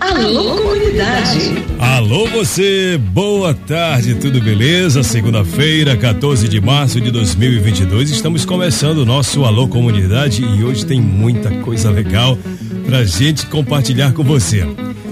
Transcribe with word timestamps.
Alô, 0.00 0.56
comunidade! 0.56 1.64
Alô, 1.78 2.26
você! 2.28 2.98
Boa 3.12 3.52
tarde, 3.52 4.14
tudo 4.14 4.40
beleza? 4.40 5.02
Segunda-feira, 5.02 5.96
14 5.96 6.48
de 6.48 6.60
março 6.60 7.00
de 7.00 7.10
2022, 7.10 8.10
estamos 8.10 8.44
começando 8.44 8.98
o 8.98 9.04
nosso 9.04 9.44
Alô 9.44 9.66
Comunidade 9.66 10.42
e 10.44 10.62
hoje 10.62 10.86
tem 10.86 11.00
muita 11.00 11.50
coisa 11.62 11.90
legal 11.90 12.38
pra 12.86 13.04
gente 13.04 13.46
compartilhar 13.46 14.12
com 14.12 14.22
você. 14.22 14.64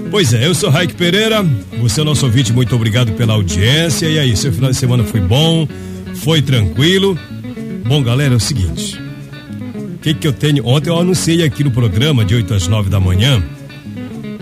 Pois 0.09 0.33
é, 0.33 0.47
eu 0.47 0.55
sou 0.55 0.69
Raik 0.69 0.93
Pereira, 0.93 1.45
você 1.81 1.99
é 1.99 2.03
o 2.03 2.05
nosso 2.05 2.25
ouvinte, 2.25 2.53
muito 2.53 2.73
obrigado 2.73 3.11
pela 3.13 3.33
audiência. 3.33 4.07
E 4.07 4.17
aí, 4.17 4.37
seu 4.37 4.53
final 4.53 4.71
de 4.71 4.77
semana 4.77 5.03
foi 5.03 5.19
bom? 5.19 5.67
Foi 6.15 6.41
tranquilo? 6.41 7.17
Bom, 7.85 8.01
galera, 8.01 8.33
é 8.33 8.37
o 8.37 8.39
seguinte. 8.39 8.97
O 9.95 9.97
que, 9.99 10.13
que 10.13 10.27
eu 10.27 10.33
tenho? 10.33 10.65
Ontem 10.65 10.89
eu 10.89 10.97
anunciei 10.97 11.43
aqui 11.43 11.63
no 11.63 11.71
programa, 11.71 12.23
de 12.23 12.35
8 12.35 12.53
às 12.53 12.67
9 12.67 12.89
da 12.89 12.99
manhã, 12.99 13.43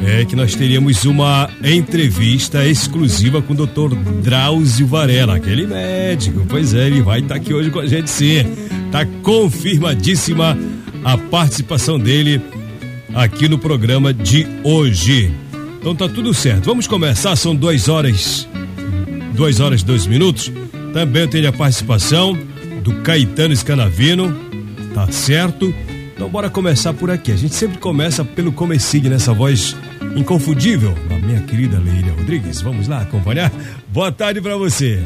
é 0.04 0.26
que 0.26 0.36
nós 0.36 0.56
teríamos 0.56 1.06
uma 1.06 1.50
entrevista 1.64 2.66
exclusiva 2.66 3.42
com 3.42 3.54
o 3.54 3.56
doutor 3.56 3.96
Drauzio 3.96 4.88
Varela, 4.88 5.36
aquele 5.36 5.66
médico. 5.66 6.46
Pois 6.48 6.74
é, 6.74 6.88
ele 6.88 7.02
vai 7.02 7.20
estar 7.20 7.36
tá 7.36 7.42
aqui 7.42 7.54
hoje 7.54 7.70
com 7.70 7.80
a 7.80 7.88
gente 7.88 8.10
sim. 8.10 8.44
Tá 8.92 9.06
confirmadíssima 9.24 10.58
a 11.04 11.18
participação 11.18 12.00
dele 12.00 12.42
aqui 13.14 13.48
no 13.48 13.58
programa 13.58 14.14
de 14.14 14.46
hoje. 14.64 15.32
Então 15.80 15.96
tá 15.96 16.10
tudo 16.10 16.34
certo. 16.34 16.66
Vamos 16.66 16.88
começar, 16.88 17.36
são 17.36 17.56
duas 17.56 17.88
horas, 17.88 18.48
duas 19.34 19.60
horas 19.60 19.84
dois 19.84 20.08
minutos. 20.08 20.52
Também 20.94 21.28
tem 21.28 21.46
a 21.46 21.54
participação 21.54 22.38
do 22.84 22.94
Caetano 23.02 23.56
Scanavino, 23.56 24.36
tá 24.94 25.12
certo? 25.12 25.74
Então 26.16 26.30
bora 26.30 26.50
começar 26.50 26.94
por 26.94 27.12
aqui. 27.12 27.32
A 27.32 27.36
gente 27.36 27.54
sempre 27.54 27.78
começa 27.78 28.24
pelo 28.24 28.54
comecinho 28.54 29.10
nessa 29.10 29.34
voz 29.34 29.76
inconfundível 30.16 30.96
da 31.10 31.18
minha 31.18 31.42
querida 31.42 31.78
Leília 31.78 32.14
Rodrigues. 32.14 32.62
Vamos 32.62 32.88
lá 32.88 33.02
acompanhar? 33.02 33.52
Boa 33.90 34.12
tarde 34.14 34.40
para 34.40 34.56
você. 34.56 35.04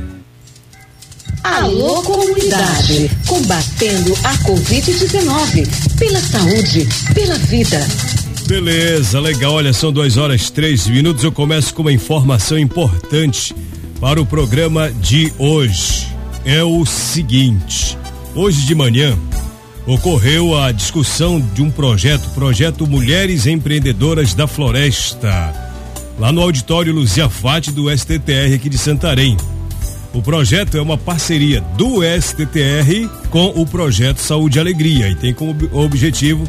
Alô 1.44 2.04
comunidade, 2.04 3.10
combatendo 3.26 4.14
a 4.24 4.34
Covid-19, 4.40 5.98
pela 5.98 6.20
saúde, 6.20 6.88
pela 7.14 7.36
vida. 7.36 7.88
Beleza, 8.46 9.20
legal. 9.20 9.54
Olha, 9.54 9.74
são 9.74 9.92
duas 9.92 10.16
horas 10.16 10.52
três 10.52 10.86
minutos. 10.88 11.24
Eu 11.24 11.32
começo 11.32 11.74
com 11.74 11.82
uma 11.82 11.92
informação 11.92 12.58
importante 12.58 13.56
para 14.00 14.22
o 14.22 14.26
programa 14.26 14.92
de 14.92 15.34
hoje. 15.40 16.08
É 16.46 16.64
o 16.64 16.86
seguinte: 16.86 17.98
hoje 18.36 18.66
de 18.66 18.76
manhã 18.76 19.18
ocorreu 19.90 20.56
a 20.56 20.72
discussão 20.72 21.42
de 21.42 21.64
um 21.64 21.72
projeto, 21.72 22.30
projeto 22.36 22.86
Mulheres 22.86 23.48
Empreendedoras 23.48 24.36
da 24.36 24.46
Floresta, 24.46 25.52
lá 26.20 26.32
no 26.32 26.42
auditório 26.42 26.94
Luzia 26.94 27.28
Fati 27.28 27.72
do 27.72 27.90
STTR 27.90 28.54
aqui 28.54 28.70
de 28.70 28.78
Santarém. 28.78 29.36
O 30.14 30.22
projeto 30.22 30.78
é 30.78 30.82
uma 30.82 30.96
parceria 30.96 31.62
do 31.76 32.02
STTR 32.04 33.10
com 33.32 33.48
o 33.48 33.66
projeto 33.66 34.20
Saúde 34.20 34.60
e 34.60 34.62
Alegria 34.62 35.10
e 35.10 35.16
tem 35.16 35.34
como 35.34 35.56
objetivo 35.74 36.48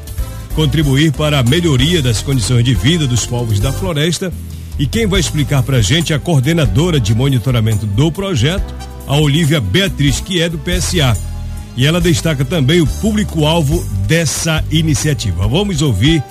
contribuir 0.55 1.11
para 1.13 1.39
a 1.39 1.43
melhoria 1.43 2.03
das 2.03 2.21
condições 2.21 2.63
de 2.63 2.75
vida 2.75 3.07
dos 3.07 3.25
povos 3.25 3.59
da 3.59 3.73
floresta. 3.73 4.31
E 4.79 4.87
quem 4.87 5.07
vai 5.07 5.19
explicar 5.21 5.63
para 5.63 5.79
a 5.79 5.83
gente 5.83 6.13
é 6.13 6.17
a 6.17 6.19
coordenadora 6.19 7.01
de 7.01 7.15
monitoramento 7.15 7.87
do 7.87 8.13
projeto, 8.13 8.75
a 9.07 9.17
Olivia 9.17 9.63
Beatriz, 9.63 10.21
que 10.21 10.43
é 10.43 10.49
do 10.49 10.59
PSA. 10.59 11.30
E 11.77 11.87
ela 11.87 12.01
destaca 12.01 12.45
também 12.45 12.81
o 12.81 12.87
público-alvo 12.87 13.85
dessa 14.07 14.63
iniciativa. 14.71 15.47
Vamos 15.47 15.83
ouvir 15.83 16.23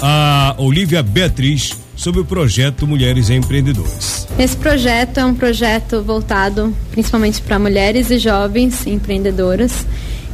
a 0.00 0.54
Olivia 0.58 1.02
Beatriz 1.02 1.76
sobre 1.96 2.20
o 2.20 2.24
projeto 2.24 2.86
Mulheres 2.86 3.28
Empreendedoras. 3.28 4.26
Esse 4.38 4.56
projeto 4.56 5.18
é 5.18 5.24
um 5.24 5.34
projeto 5.34 6.00
voltado 6.02 6.74
principalmente 6.92 7.42
para 7.42 7.58
mulheres 7.58 8.10
e 8.10 8.18
jovens 8.18 8.86
empreendedoras. 8.86 9.84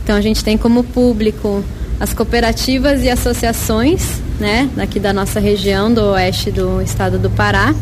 Então 0.03 0.17
a 0.17 0.21
gente 0.21 0.45
tem 0.45 0.59
como 0.59 0.85
público 0.85 1.65
as 1.99 2.13
cooperativas 2.13 3.03
e 3.03 3.09
associações, 3.09 4.21
né, 4.39 4.69
daqui 4.77 5.01
da 5.01 5.13
nossa 5.13 5.41
região, 5.41 5.93
do 5.93 6.03
oeste 6.11 6.51
do 6.51 6.83
estado 6.83 7.19
do 7.19 7.31
Pará. 7.31 7.75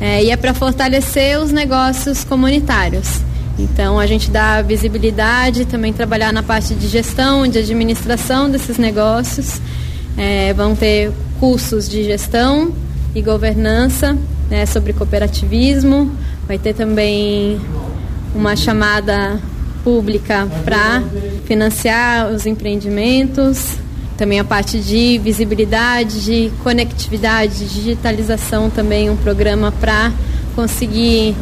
É, 0.00 0.24
e 0.24 0.30
é 0.30 0.36
para 0.36 0.54
fortalecer 0.54 1.38
os 1.38 1.52
negócios 1.52 2.24
comunitários. 2.24 3.20
Então 3.62 3.98
a 3.98 4.06
gente 4.06 4.30
dá 4.30 4.62
visibilidade, 4.62 5.64
também 5.64 5.92
trabalhar 5.92 6.32
na 6.32 6.42
parte 6.42 6.74
de 6.74 6.88
gestão, 6.88 7.46
de 7.46 7.58
administração 7.58 8.48
desses 8.48 8.78
negócios. 8.78 9.60
É, 10.16 10.52
vão 10.54 10.74
ter 10.74 11.12
cursos 11.38 11.88
de 11.88 12.04
gestão 12.04 12.72
e 13.14 13.22
governança 13.22 14.16
né, 14.50 14.66
sobre 14.66 14.92
cooperativismo. 14.92 16.10
Vai 16.46 16.58
ter 16.58 16.74
também 16.74 17.60
uma 18.34 18.56
chamada 18.56 19.40
pública 19.84 20.48
para 20.64 21.02
financiar 21.44 22.30
os 22.30 22.46
empreendimentos, 22.46 23.76
também 24.16 24.38
a 24.38 24.44
parte 24.44 24.78
de 24.78 25.18
visibilidade, 25.18 26.24
de 26.24 26.52
conectividade, 26.62 27.66
digitalização 27.66 28.68
também 28.68 29.08
um 29.08 29.16
programa 29.16 29.72
para 29.72 30.12
conseguir 30.54 31.34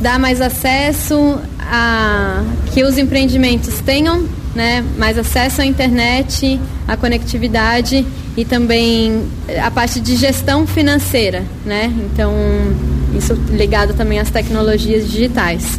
dar 0.00 0.18
mais 0.18 0.40
acesso 0.40 1.38
a 1.58 2.42
que 2.72 2.82
os 2.84 2.96
empreendimentos 2.98 3.80
tenham 3.80 4.26
né, 4.54 4.84
mais 4.96 5.18
acesso 5.18 5.60
à 5.60 5.66
internet, 5.66 6.60
à 6.86 6.96
conectividade 6.96 8.06
e 8.36 8.44
também 8.44 9.24
a 9.62 9.70
parte 9.70 10.00
de 10.00 10.16
gestão 10.16 10.66
financeira, 10.66 11.44
né? 11.64 11.92
Então, 12.06 12.32
isso 13.16 13.34
ligado 13.50 13.94
também 13.94 14.18
às 14.18 14.30
tecnologias 14.30 15.10
digitais. 15.10 15.78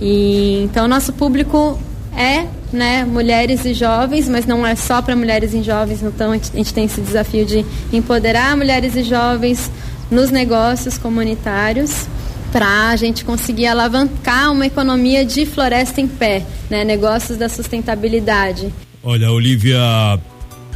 E 0.00 0.62
então 0.64 0.86
nosso 0.86 1.12
público 1.12 1.78
é 2.16 2.46
né, 2.72 3.04
mulheres 3.04 3.64
e 3.64 3.72
jovens, 3.72 4.28
mas 4.28 4.46
não 4.46 4.66
é 4.66 4.74
só 4.74 5.00
para 5.00 5.16
mulheres 5.16 5.54
e 5.54 5.62
jovens, 5.62 6.02
então 6.02 6.32
a 6.32 6.36
gente 6.36 6.74
tem 6.74 6.84
esse 6.84 7.00
desafio 7.00 7.44
de 7.44 7.64
empoderar 7.92 8.56
mulheres 8.56 8.94
e 8.96 9.02
jovens 9.02 9.70
nos 10.10 10.30
negócios 10.30 10.98
comunitários 10.98 12.06
para 12.52 12.88
a 12.88 12.96
gente 12.96 13.24
conseguir 13.24 13.66
alavancar 13.66 14.52
uma 14.52 14.66
economia 14.66 15.24
de 15.24 15.46
floresta 15.46 16.00
em 16.00 16.08
pé, 16.08 16.44
né, 16.70 16.84
negócios 16.84 17.38
da 17.38 17.48
sustentabilidade. 17.48 18.72
Olha, 19.02 19.30
Olivia 19.30 19.80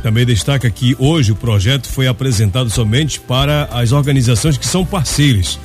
também 0.02 0.24
destaca 0.24 0.70
que 0.70 0.96
hoje 0.98 1.32
o 1.32 1.36
projeto 1.36 1.88
foi 1.88 2.06
apresentado 2.06 2.70
somente 2.70 3.20
para 3.20 3.68
as 3.72 3.92
organizações 3.92 4.56
que 4.56 4.66
são 4.66 4.84
parceiras 4.84 5.58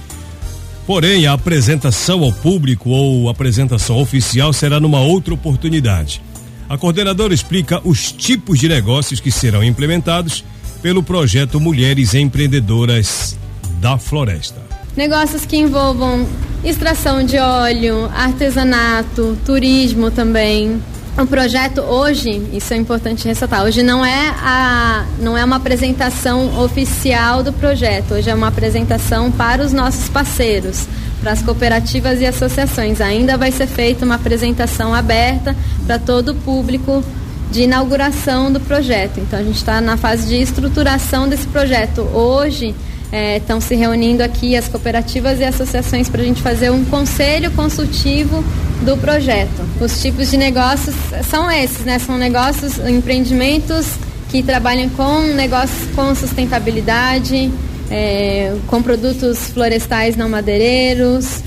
Porém, 0.85 1.25
a 1.25 1.33
apresentação 1.33 2.23
ao 2.23 2.31
público 2.31 2.91
ou 2.91 3.27
apresentação 3.27 3.99
oficial 3.99 4.53
será 4.53 4.79
numa 4.79 4.99
outra 5.01 5.33
oportunidade. 5.33 6.21
A 6.69 6.77
coordenadora 6.77 7.33
explica 7.33 7.81
os 7.83 8.11
tipos 8.11 8.59
de 8.59 8.69
negócios 8.69 9.19
que 9.19 9.31
serão 9.31 9.63
implementados 9.63 10.43
pelo 10.83 11.01
projeto 11.01 11.59
Mulheres 11.59 12.13
Empreendedoras 12.13 13.37
da 13.81 13.97
Floresta. 13.97 14.64
Negócios 14.95 15.45
que 15.45 15.57
envolvam 15.57 16.25
extração 16.63 17.23
de 17.23 17.37
óleo, 17.37 18.09
artesanato, 18.15 19.37
turismo 19.45 20.09
também, 20.09 20.81
o 21.17 21.25
projeto 21.25 21.79
hoje, 21.81 22.41
isso 22.51 22.73
é 22.73 22.77
importante 22.77 23.25
ressaltar, 23.25 23.63
hoje 23.63 23.81
não 23.83 24.05
é, 24.05 24.33
a, 24.41 25.05
não 25.19 25.37
é 25.37 25.45
uma 25.45 25.55
apresentação 25.57 26.61
oficial 26.61 27.41
do 27.41 27.53
projeto, 27.53 28.15
hoje 28.15 28.29
é 28.29 28.35
uma 28.35 28.47
apresentação 28.47 29.31
para 29.31 29.63
os 29.63 29.71
nossos 29.71 30.09
parceiros, 30.09 30.87
para 31.21 31.31
as 31.31 31.41
cooperativas 31.41 32.19
e 32.19 32.25
associações. 32.25 32.99
Ainda 32.99 33.37
vai 33.37 33.51
ser 33.51 33.67
feita 33.67 34.03
uma 34.03 34.15
apresentação 34.15 34.93
aberta 34.93 35.55
para 35.85 35.97
todo 35.97 36.33
o 36.33 36.35
público 36.35 37.01
de 37.49 37.61
inauguração 37.63 38.51
do 38.51 38.59
projeto. 38.59 39.19
Então 39.19 39.39
a 39.39 39.43
gente 39.43 39.57
está 39.57 39.79
na 39.79 39.95
fase 39.95 40.27
de 40.27 40.41
estruturação 40.41 41.29
desse 41.29 41.47
projeto. 41.47 42.01
Hoje 42.01 42.75
é, 43.15 43.37
estão 43.37 43.61
se 43.61 43.73
reunindo 43.75 44.21
aqui 44.21 44.57
as 44.57 44.67
cooperativas 44.67 45.39
e 45.39 45.45
associações 45.45 46.09
para 46.09 46.21
a 46.21 46.25
gente 46.25 46.41
fazer 46.41 46.69
um 46.69 46.83
conselho 46.83 47.49
consultivo 47.51 48.43
do 48.83 48.97
projeto. 48.97 49.65
Os 49.79 50.01
tipos 50.01 50.29
de 50.29 50.35
negócios 50.35 50.93
são 51.29 51.49
esses, 51.49 51.85
né? 51.85 51.97
São 51.97 52.17
negócios, 52.17 52.77
empreendimentos 52.77 53.87
que 54.29 54.43
trabalham 54.43 54.89
com 54.89 55.21
negócios 55.33 55.89
com 55.95 56.13
sustentabilidade, 56.13 57.49
é, 57.89 58.53
com 58.67 58.83
produtos 58.83 59.47
florestais 59.47 60.17
não 60.17 60.27
madeireiros, 60.27 61.41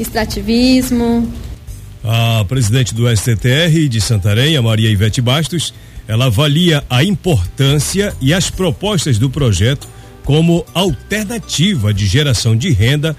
extrativismo. 0.00 1.30
A 2.02 2.42
presidente 2.48 2.94
do 2.94 3.06
STTR 3.14 3.86
de 3.86 4.00
Santarém, 4.00 4.56
a 4.56 4.62
Maria 4.62 4.88
Ivete 4.88 5.20
Bastos, 5.20 5.74
ela 6.08 6.26
avalia 6.26 6.82
a 6.88 7.04
importância 7.04 8.14
e 8.18 8.32
as 8.32 8.48
propostas 8.48 9.18
do 9.18 9.28
projeto 9.28 9.86
como 10.26 10.66
alternativa 10.74 11.94
de 11.94 12.04
geração 12.04 12.56
de 12.56 12.70
renda 12.72 13.16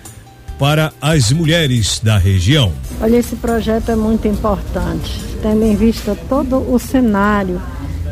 para 0.59 0.92
as 1.01 1.31
mulheres 1.31 2.00
da 2.04 2.18
região. 2.18 2.71
Olha, 3.01 3.15
esse 3.15 3.36
projeto 3.38 3.89
é 3.89 3.95
muito 3.95 4.27
importante, 4.27 5.19
tendo 5.42 5.63
em 5.63 5.75
vista 5.75 6.15
todo 6.27 6.57
o 6.57 6.77
cenário 6.77 7.62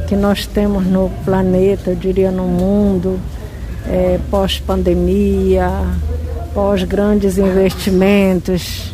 que 0.07 0.15
nós 0.15 0.47
temos 0.47 0.85
no 0.85 1.11
planeta, 1.25 1.89
eu 1.89 1.95
diria 1.95 2.31
no 2.31 2.43
mundo, 2.43 3.19
é, 3.87 4.17
pós-pandemia, 4.31 5.69
pós 6.53 6.83
grandes 6.83 7.37
investimentos 7.37 8.93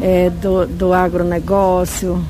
é, 0.00 0.30
do, 0.30 0.66
do 0.66 0.92
agronegócio, 0.92 2.22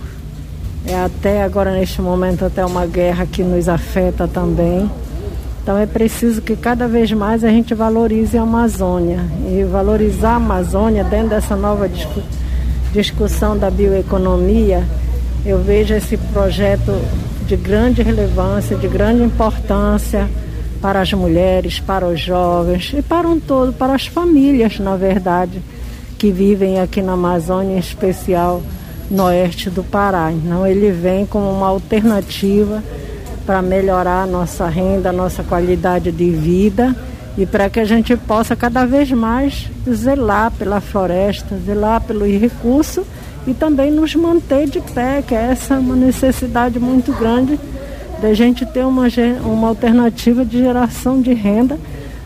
é, 0.87 0.95
até 0.95 1.43
agora 1.43 1.73
neste 1.73 2.01
momento 2.01 2.45
até 2.45 2.65
uma 2.65 2.87
guerra 2.87 3.27
que 3.27 3.43
nos 3.43 3.69
afeta 3.69 4.27
também. 4.27 4.89
Então 5.65 5.79
é 5.79 5.87
preciso 5.87 6.43
que 6.43 6.55
cada 6.57 6.87
vez 6.87 7.11
mais 7.11 7.43
a 7.43 7.49
gente 7.49 7.75
valorize 7.75 8.37
a 8.37 8.43
Amazônia 8.43 9.21
e 9.49 9.65
valorizar 9.65 10.33
a 10.33 10.37
Amazônia 10.37 11.03
dentro 11.03 11.31
dessa 11.31 11.57
nova 11.57 11.89
discu 11.89 12.23
discussão 12.93 13.57
da 13.57 13.71
bioeconomia. 13.71 14.85
Eu 15.45 15.59
vejo 15.63 15.95
esse 15.95 16.19
projeto 16.19 16.93
de 17.47 17.57
grande 17.57 18.03
relevância, 18.03 18.77
de 18.77 18.87
grande 18.87 19.23
importância 19.23 20.29
para 20.83 21.01
as 21.01 21.11
mulheres, 21.15 21.81
para 21.81 22.07
os 22.07 22.21
jovens 22.21 22.93
e 22.95 23.01
para 23.01 23.27
um 23.27 23.41
todo, 23.41 23.73
para 23.73 23.95
as 23.95 24.07
famílias, 24.07 24.79
na 24.79 24.97
verdade, 24.97 25.63
que 26.19 26.31
vivem 26.31 26.79
aqui 26.79 27.01
na 27.01 27.15
Amazônia, 27.15 27.77
em 27.77 27.79
especial 27.79 28.63
no 29.11 29.25
oeste 29.25 29.71
do 29.71 29.83
Pará. 29.83 30.31
Então 30.31 30.67
ele 30.67 30.91
vem 30.91 31.25
como 31.25 31.51
uma 31.51 31.69
alternativa 31.69 32.83
para 33.47 33.61
melhorar 33.63 34.23
a 34.23 34.27
nossa 34.27 34.67
renda, 34.69 35.11
a 35.11 35.13
nossa 35.13 35.43
qualidade 35.43 36.11
de 36.11 36.31
vida 36.31 36.95
e 37.37 37.45
para 37.45 37.69
que 37.69 37.81
a 37.81 37.85
gente 37.85 38.17
possa 38.17 38.55
cada 38.55 38.85
vez 38.85 39.11
mais 39.11 39.69
zelar 39.93 40.51
pela 40.53 40.81
floresta, 40.81 41.59
zelar 41.65 42.01
pelo 42.01 42.25
recurso 42.25 43.05
e 43.47 43.53
também 43.53 43.91
nos 43.91 44.15
manter 44.15 44.69
de 44.69 44.81
pé, 44.81 45.23
que 45.23 45.35
é 45.35 45.51
essa 45.51 45.79
uma 45.79 45.97
necessidade 45.97 46.79
muito 46.79 47.13
grande 47.13 47.59
da 48.23 48.33
gente 48.33 48.65
ter 48.65 48.85
uma, 48.87 49.07
uma 49.45 49.69
alternativa 49.69 50.45
de 50.45 50.59
geração 50.59 51.21
de 51.21 51.35
renda 51.35 51.79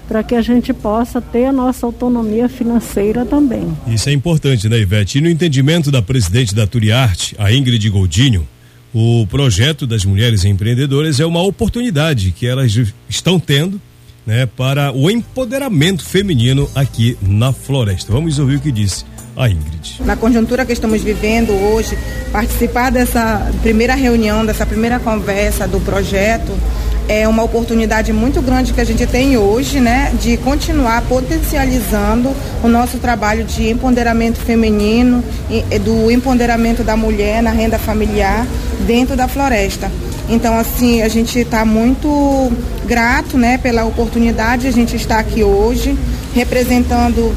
para 0.06 0.22
que 0.22 0.34
a 0.34 0.40
gente 0.40 0.72
possa 0.72 1.20
ter 1.20 1.46
a 1.46 1.52
nossa 1.52 1.84
autonomia 1.84 2.48
financeira 2.48 3.26
também. 3.26 3.76
Isso 3.86 4.08
é 4.08 4.12
importante, 4.12 4.68
né, 4.68 4.78
Ivete? 4.78 5.18
E 5.18 5.20
no 5.20 5.28
entendimento 5.28 5.90
da 5.90 6.00
presidente 6.00 6.54
da 6.54 6.66
Turiarte, 6.66 7.34
a 7.38 7.52
Ingrid 7.52 7.90
Goldinho, 7.90 8.46
o 8.94 9.26
projeto 9.26 9.86
das 9.86 10.04
mulheres 10.04 10.44
empreendedoras 10.44 11.20
é 11.20 11.26
uma 11.26 11.42
oportunidade 11.42 12.32
que 12.32 12.46
elas 12.46 12.72
estão 13.08 13.38
tendo 13.38 13.80
né, 14.26 14.46
para 14.46 14.92
o 14.92 15.10
empoderamento 15.10 16.04
feminino 16.04 16.68
aqui 16.74 17.16
na 17.22 17.52
floresta. 17.52 18.12
Vamos 18.12 18.38
ouvir 18.38 18.56
o 18.56 18.60
que 18.60 18.70
disse 18.70 19.04
a 19.36 19.48
Ingrid. 19.48 20.02
Na 20.04 20.16
conjuntura 20.16 20.66
que 20.66 20.72
estamos 20.72 21.02
vivendo 21.02 21.52
hoje, 21.52 21.96
participar 22.32 22.90
dessa 22.90 23.50
primeira 23.62 23.94
reunião, 23.94 24.44
dessa 24.44 24.66
primeira 24.66 24.98
conversa 24.98 25.66
do 25.66 25.80
projeto, 25.80 26.52
é 27.08 27.26
uma 27.26 27.42
oportunidade 27.42 28.12
muito 28.12 28.42
grande 28.42 28.74
que 28.74 28.80
a 28.80 28.84
gente 28.84 29.06
tem 29.06 29.36
hoje, 29.38 29.80
né, 29.80 30.12
de 30.20 30.36
continuar 30.36 31.02
potencializando 31.02 32.30
o 32.62 32.68
nosso 32.68 32.98
trabalho 32.98 33.44
de 33.44 33.70
empoderamento 33.70 34.38
feminino, 34.38 35.24
do 35.82 36.10
empoderamento 36.10 36.84
da 36.84 36.96
mulher 36.96 37.42
na 37.42 37.50
renda 37.50 37.78
familiar 37.78 38.46
dentro 38.86 39.16
da 39.16 39.26
floresta. 39.26 39.90
Então, 40.28 40.58
assim, 40.58 41.00
a 41.00 41.08
gente 41.08 41.38
está 41.38 41.64
muito 41.64 42.52
grato, 42.86 43.38
né, 43.38 43.56
pela 43.56 43.86
oportunidade 43.86 44.62
de 44.62 44.68
a 44.68 44.72
gente 44.72 44.94
estar 44.94 45.18
aqui 45.18 45.42
hoje, 45.42 45.96
representando 46.34 47.34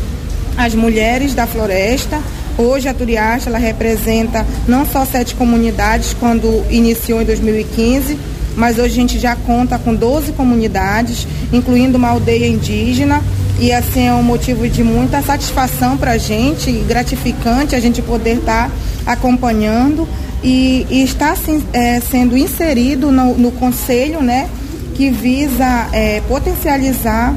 as 0.58 0.76
mulheres 0.76 1.34
da 1.34 1.48
floresta. 1.48 2.20
Hoje 2.58 2.90
a 2.90 2.94
Turiacha, 2.94 3.50
ela 3.50 3.58
representa 3.58 4.46
não 4.68 4.86
só 4.86 5.06
sete 5.06 5.34
comunidades 5.36 6.14
quando 6.20 6.66
iniciou 6.70 7.22
em 7.22 7.26
2015, 7.26 8.20
mas 8.56 8.78
hoje 8.78 8.86
a 8.86 9.02
gente 9.02 9.20
já 9.20 9.36
conta 9.36 9.80
com 9.80 9.94
12 9.94 10.34
comunidades, 10.34 11.28
incluindo 11.52 11.98
uma 11.98 12.10
aldeia 12.10 12.48
indígena. 12.48 13.22
E 13.60 13.72
assim 13.72 14.08
é 14.08 14.14
um 14.14 14.24
motivo 14.24 14.68
de 14.68 14.84
muita 14.84 15.22
satisfação 15.22 15.98
para 15.98 16.12
a 16.12 16.18
gente, 16.18 16.72
gratificante 16.88 17.76
a 17.76 17.80
gente 17.80 18.02
poder 18.02 18.38
estar 18.38 18.70
tá 19.06 19.12
acompanhando 19.12 20.08
e, 20.44 20.88
e 20.90 21.04
está 21.04 21.32
assim, 21.32 21.64
é, 21.72 22.00
sendo 22.00 22.36
inserido 22.36 23.12
no, 23.12 23.38
no, 23.38 23.52
conselho, 23.52 24.22
né, 24.22 24.50
que 24.96 25.10
visa 25.10 25.88
é, 25.94 26.22
potencializar 26.28 27.36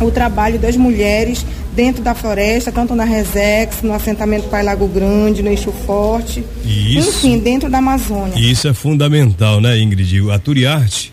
o 0.00 0.10
trabalho 0.10 0.58
das 0.58 0.76
mulheres 0.76 1.44
dentro 1.78 2.02
da 2.02 2.12
floresta, 2.12 2.72
tanto 2.72 2.92
na 2.92 3.04
Resex, 3.04 3.82
no 3.82 3.92
assentamento 3.92 4.48
Pai 4.48 4.64
Lago 4.64 4.88
Grande, 4.88 5.44
no 5.44 5.48
Eixo 5.48 5.70
Forte, 5.86 6.44
isso, 6.64 7.08
enfim, 7.08 7.38
dentro 7.38 7.70
da 7.70 7.78
Amazônia. 7.78 8.36
Isso 8.36 8.66
é 8.66 8.74
fundamental, 8.74 9.60
né, 9.60 9.78
Ingrid? 9.78 10.28
A 10.32 10.40
Turiarte 10.40 11.12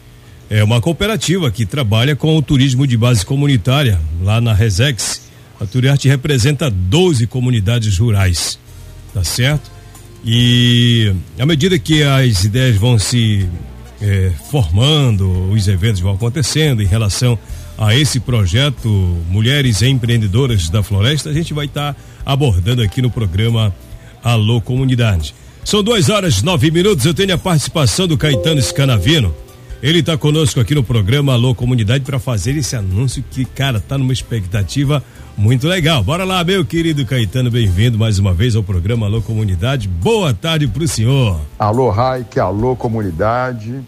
é 0.49 0.63
uma 0.63 0.81
cooperativa 0.81 1.51
que 1.51 1.67
trabalha 1.67 2.15
com 2.15 2.35
o 2.35 2.41
turismo 2.41 2.87
de 2.87 2.97
base 2.97 3.23
comunitária 3.23 4.01
lá 4.23 4.41
na 4.41 4.55
Resex. 4.55 5.21
A 5.61 5.67
Turiarte 5.67 6.07
representa 6.07 6.67
12 6.67 7.27
comunidades 7.27 7.99
rurais, 7.99 8.57
tá 9.13 9.23
certo? 9.23 9.69
E 10.25 11.13
à 11.37 11.45
medida 11.45 11.77
que 11.77 12.01
as 12.01 12.43
ideias 12.43 12.75
vão 12.75 12.97
se 12.97 13.47
é, 14.01 14.31
formando, 14.49 15.51
os 15.51 15.67
eventos 15.67 16.01
vão 16.01 16.15
acontecendo 16.15 16.81
em 16.81 16.87
relação 16.87 17.37
a 17.77 17.95
esse 17.95 18.19
projeto 18.19 18.89
Mulheres 19.29 19.81
Empreendedoras 19.81 20.69
da 20.69 20.81
Floresta, 20.81 21.29
a 21.29 21.33
gente 21.33 21.53
vai 21.53 21.65
estar 21.65 21.93
tá 21.93 21.99
abordando 22.25 22.81
aqui 22.81 23.01
no 23.01 23.09
programa 23.09 23.73
Alô 24.23 24.61
Comunidade. 24.61 25.35
São 25.63 25.83
duas 25.83 26.09
horas 26.09 26.41
nove 26.43 26.69
minutos. 26.71 27.05
Eu 27.05 27.13
tenho 27.13 27.33
a 27.33 27.37
participação 27.37 28.07
do 28.07 28.17
Caetano 28.17 28.61
Scanavino. 28.61 29.33
Ele 29.81 29.99
está 29.99 30.17
conosco 30.17 30.59
aqui 30.59 30.73
no 30.73 30.83
programa 30.83 31.33
Alô 31.33 31.53
Comunidade 31.53 32.03
para 32.03 32.19
fazer 32.19 32.55
esse 32.55 32.75
anúncio 32.75 33.23
que, 33.29 33.45
cara, 33.45 33.79
tá 33.79 33.97
numa 33.97 34.13
expectativa 34.13 35.03
muito 35.37 35.67
legal. 35.67 36.03
Bora 36.03 36.23
lá, 36.23 36.43
meu 36.43 36.63
querido 36.63 37.05
Caetano, 37.05 37.51
bem-vindo 37.51 37.97
mais 37.97 38.17
uma 38.17 38.33
vez 38.33 38.55
ao 38.55 38.63
programa 38.63 39.05
Alô 39.05 39.21
Comunidade. 39.21 39.87
Boa 39.87 40.33
tarde 40.33 40.67
pro 40.67 40.87
senhor. 40.87 41.41
Alô, 41.59 41.89
Raik, 41.89 42.39
alô 42.39 42.75
Comunidade. 42.75 43.83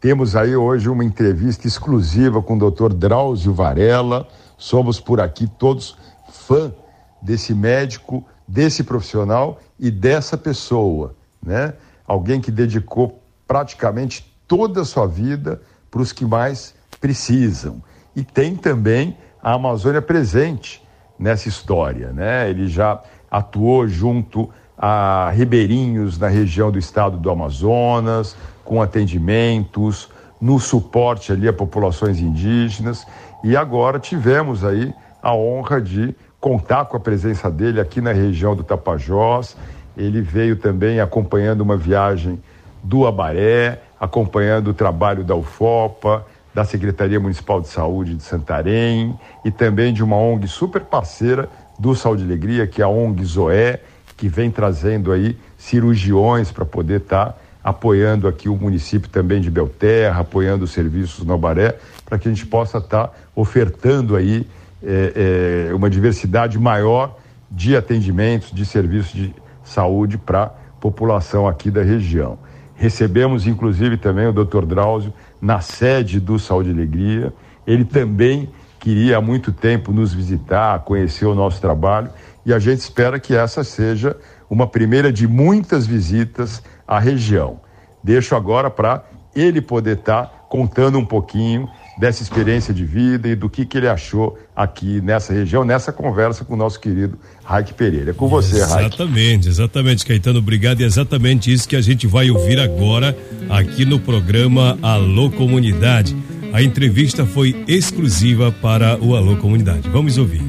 Temos 0.00 0.34
aí 0.34 0.56
hoje 0.56 0.88
uma 0.88 1.04
entrevista 1.04 1.66
exclusiva 1.66 2.40
com 2.40 2.56
o 2.56 2.70
Dr. 2.70 2.94
Drauzio 2.94 3.52
Varela. 3.52 4.26
Somos 4.56 4.98
por 4.98 5.20
aqui 5.20 5.46
todos 5.46 5.94
fã 6.32 6.72
desse 7.20 7.54
médico, 7.54 8.24
desse 8.48 8.82
profissional 8.82 9.60
e 9.78 9.90
dessa 9.90 10.38
pessoa, 10.38 11.14
né? 11.42 11.74
Alguém 12.06 12.40
que 12.40 12.50
dedicou 12.50 13.22
praticamente 13.46 14.26
toda 14.48 14.80
a 14.80 14.84
sua 14.86 15.06
vida 15.06 15.60
para 15.90 16.00
os 16.00 16.12
que 16.12 16.24
mais 16.24 16.74
precisam. 16.98 17.82
E 18.16 18.24
tem 18.24 18.56
também 18.56 19.18
a 19.42 19.52
Amazônia 19.52 20.00
presente 20.00 20.82
nessa 21.18 21.46
história, 21.46 22.10
né? 22.10 22.48
Ele 22.48 22.68
já 22.68 23.02
atuou 23.30 23.86
junto 23.86 24.48
a 24.78 25.30
ribeirinhos 25.30 26.18
na 26.18 26.28
região 26.28 26.72
do 26.72 26.78
estado 26.78 27.18
do 27.18 27.30
Amazonas, 27.30 28.34
com 28.70 28.80
atendimentos, 28.80 30.08
no 30.40 30.60
suporte 30.60 31.32
ali 31.32 31.48
a 31.48 31.52
populações 31.52 32.20
indígenas. 32.20 33.04
E 33.42 33.56
agora 33.56 33.98
tivemos 33.98 34.64
aí 34.64 34.94
a 35.20 35.34
honra 35.34 35.80
de 35.80 36.14
contar 36.38 36.84
com 36.84 36.96
a 36.96 37.00
presença 37.00 37.50
dele 37.50 37.80
aqui 37.80 38.00
na 38.00 38.12
região 38.12 38.54
do 38.54 38.62
Tapajós. 38.62 39.56
Ele 39.96 40.20
veio 40.20 40.54
também 40.54 41.00
acompanhando 41.00 41.62
uma 41.62 41.76
viagem 41.76 42.40
do 42.80 43.08
Abaré, 43.08 43.82
acompanhando 43.98 44.68
o 44.68 44.74
trabalho 44.74 45.24
da 45.24 45.34
UFOPA, 45.34 46.24
da 46.54 46.64
Secretaria 46.64 47.18
Municipal 47.18 47.60
de 47.60 47.66
Saúde 47.66 48.14
de 48.14 48.22
Santarém 48.22 49.18
e 49.44 49.50
também 49.50 49.92
de 49.92 50.04
uma 50.04 50.14
ONG 50.14 50.46
super 50.46 50.82
parceira 50.82 51.48
do 51.76 51.96
Saúde 51.96 52.22
e 52.22 52.26
Alegria, 52.26 52.68
que 52.68 52.80
é 52.80 52.84
a 52.84 52.88
ONG 52.88 53.24
Zoé, 53.24 53.80
que 54.16 54.28
vem 54.28 54.48
trazendo 54.48 55.10
aí 55.10 55.36
cirurgiões 55.58 56.52
para 56.52 56.64
poder 56.64 57.00
estar 57.00 57.30
tá 57.30 57.34
apoiando 57.62 58.26
aqui 58.26 58.48
o 58.48 58.56
município 58.56 59.08
também 59.08 59.40
de 59.40 59.50
Belterra, 59.50 60.20
apoiando 60.20 60.64
os 60.64 60.70
serviços 60.70 61.24
no 61.24 61.34
Abaré, 61.34 61.76
para 62.04 62.18
que 62.18 62.28
a 62.28 62.30
gente 62.30 62.46
possa 62.46 62.78
estar 62.78 63.08
tá 63.08 63.12
ofertando 63.34 64.16
aí 64.16 64.46
é, 64.82 65.68
é, 65.70 65.74
uma 65.74 65.90
diversidade 65.90 66.58
maior 66.58 67.18
de 67.50 67.76
atendimentos, 67.76 68.50
de 68.52 68.64
serviços 68.64 69.12
de 69.12 69.34
saúde 69.62 70.16
para 70.16 70.44
a 70.44 70.50
população 70.80 71.46
aqui 71.46 71.70
da 71.70 71.82
região. 71.82 72.38
Recebemos, 72.74 73.46
inclusive, 73.46 73.96
também 73.98 74.26
o 74.26 74.32
Dr. 74.32 74.64
Drauzio 74.64 75.12
na 75.40 75.60
sede 75.60 76.18
do 76.18 76.38
Saúde 76.38 76.70
e 76.70 76.72
Alegria. 76.72 77.32
Ele 77.66 77.84
também 77.84 78.48
queria 78.78 79.18
há 79.18 79.20
muito 79.20 79.52
tempo 79.52 79.92
nos 79.92 80.14
visitar, 80.14 80.78
conhecer 80.80 81.26
o 81.26 81.34
nosso 81.34 81.60
trabalho 81.60 82.10
e 82.44 82.52
a 82.52 82.58
gente 82.58 82.80
espera 82.80 83.20
que 83.20 83.34
essa 83.34 83.62
seja 83.62 84.16
uma 84.48 84.66
primeira 84.66 85.12
de 85.12 85.28
muitas 85.28 85.86
visitas 85.86 86.62
à 86.90 86.98
região. 86.98 87.60
Deixo 88.02 88.34
agora 88.34 88.68
para 88.68 89.04
ele 89.34 89.60
poder 89.60 89.98
estar 89.98 90.24
tá 90.24 90.32
contando 90.48 90.98
um 90.98 91.04
pouquinho 91.04 91.68
dessa 91.96 92.22
experiência 92.22 92.74
de 92.74 92.84
vida 92.84 93.28
e 93.28 93.36
do 93.36 93.48
que, 93.48 93.64
que 93.64 93.78
ele 93.78 93.86
achou 93.86 94.36
aqui 94.56 95.00
nessa 95.00 95.32
região, 95.32 95.64
nessa 95.64 95.92
conversa 95.92 96.44
com 96.44 96.54
o 96.54 96.56
nosso 96.56 96.80
querido 96.80 97.16
Raik 97.44 97.74
Pereira. 97.74 98.10
É 98.10 98.14
com 98.14 98.26
você, 98.26 98.60
Raik. 98.60 98.86
Exatamente, 98.86 99.48
exatamente, 99.48 100.04
Caetano, 100.04 100.40
obrigado. 100.40 100.80
E 100.80 100.84
é 100.84 100.86
exatamente 100.86 101.52
isso 101.52 101.68
que 101.68 101.76
a 101.76 101.80
gente 101.80 102.08
vai 102.08 102.28
ouvir 102.30 102.58
agora 102.58 103.16
aqui 103.48 103.84
no 103.84 104.00
programa 104.00 104.76
Alô 104.82 105.30
Comunidade. 105.30 106.16
A 106.52 106.60
entrevista 106.60 107.24
foi 107.24 107.64
exclusiva 107.68 108.50
para 108.50 108.98
o 108.98 109.14
Alô 109.14 109.36
Comunidade. 109.36 109.88
Vamos 109.90 110.18
ouvir. 110.18 110.42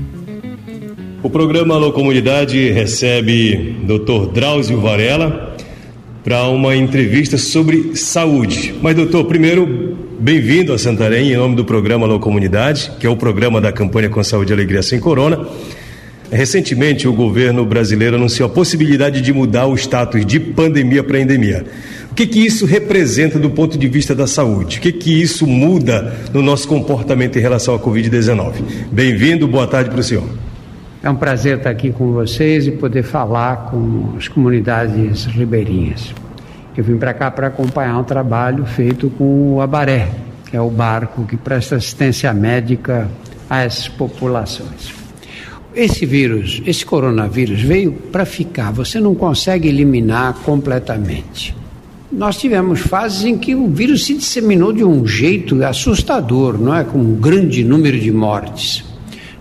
O 1.22 1.30
programa 1.30 1.76
Alô 1.76 1.92
Comunidade 1.92 2.72
recebe 2.72 3.78
Dr. 3.86 4.32
Drauzio 4.34 4.82
Varela 4.82 5.51
para 6.24 6.48
uma 6.48 6.76
entrevista 6.76 7.38
sobre 7.38 7.96
saúde. 7.96 8.76
Mas, 8.82 8.96
doutor, 8.96 9.26
primeiro, 9.26 9.98
bem-vindo 10.20 10.72
a 10.72 10.78
Santarém 10.78 11.32
em 11.32 11.38
nome 11.38 11.56
do 11.56 11.66
programa 11.66 12.06
Alô 12.06 12.20
Comunidade, 12.20 12.92
que 13.00 13.08
é 13.08 13.10
o 13.10 13.18
programa 13.18 13.60
da 13.60 13.72
campanha 13.72 14.10
Com 14.10 14.24
Saúde 14.24 14.52
e 14.52 14.54
Alegria 14.54 14.84
Sem 14.84 15.00
Corona. 15.00 15.48
Recentemente, 16.32 17.08
o 17.08 17.14
governo 17.14 17.66
brasileiro 17.66 18.16
anunciou 18.16 18.48
a 18.48 18.52
possibilidade 18.52 19.20
de 19.20 19.34
mudar 19.34 19.66
o 19.66 19.76
status 19.76 20.26
de 20.26 20.40
pandemia 20.40 21.04
para 21.04 21.20
endemia. 21.20 21.66
O 22.12 22.14
que, 22.14 22.28
que 22.28 22.40
isso 22.40 22.66
representa 22.66 23.40
do 23.40 23.50
ponto 23.50 23.78
de 23.78 23.88
vista 23.88 24.14
da 24.14 24.28
saúde? 24.28 24.78
O 24.78 24.82
que, 24.82 24.92
que 24.92 25.22
isso 25.22 25.48
muda 25.48 26.16
no 26.34 26.42
nosso 26.42 26.68
comportamento 26.68 27.38
em 27.38 27.42
relação 27.42 27.74
à 27.74 27.80
Covid-19? 27.80 28.54
Bem-vindo, 28.92 29.48
boa 29.48 29.68
tarde 29.68 29.90
para 29.90 30.00
o 30.00 30.04
senhor. 30.04 30.41
É 31.04 31.10
um 31.10 31.16
prazer 31.16 31.58
estar 31.58 31.72
aqui 31.72 31.92
com 31.92 32.12
vocês 32.12 32.68
e 32.68 32.72
poder 32.72 33.02
falar 33.02 33.72
com 33.72 34.14
as 34.16 34.28
comunidades 34.28 35.26
ribeirinhas. 35.26 36.14
Eu 36.78 36.84
vim 36.84 36.96
para 36.98 37.12
cá 37.12 37.32
para 37.32 37.48
acompanhar 37.48 37.98
um 37.98 38.04
trabalho 38.04 38.64
feito 38.68 39.10
com 39.18 39.56
o 39.56 39.62
Abaré, 39.62 40.10
que 40.48 40.56
é 40.56 40.62
o 40.62 40.70
barco 40.70 41.26
que 41.26 41.36
presta 41.36 41.78
assistência 41.78 42.32
médica 42.36 43.10
a 43.50 43.64
essas 43.64 43.88
populações. 43.88 44.94
Esse 45.74 46.06
vírus, 46.06 46.62
esse 46.68 46.86
coronavírus 46.86 47.64
veio 47.64 47.94
para 47.94 48.24
ficar, 48.24 48.72
você 48.72 49.00
não 49.00 49.16
consegue 49.16 49.70
eliminar 49.70 50.36
completamente. 50.46 51.56
Nós 52.12 52.38
tivemos 52.38 52.80
fases 52.80 53.24
em 53.26 53.40
que 53.40 53.56
o 53.56 53.68
vírus 53.70 54.06
se 54.06 54.14
disseminou 54.16 54.72
de 54.72 54.84
um 54.84 55.08
jeito 55.08 55.64
assustador, 55.64 56.60
não 56.60 56.76
é? 56.76 56.84
Com 56.84 57.00
um 57.00 57.16
grande 57.16 57.64
número 57.64 58.00
de 58.00 58.12
mortes. 58.12 58.91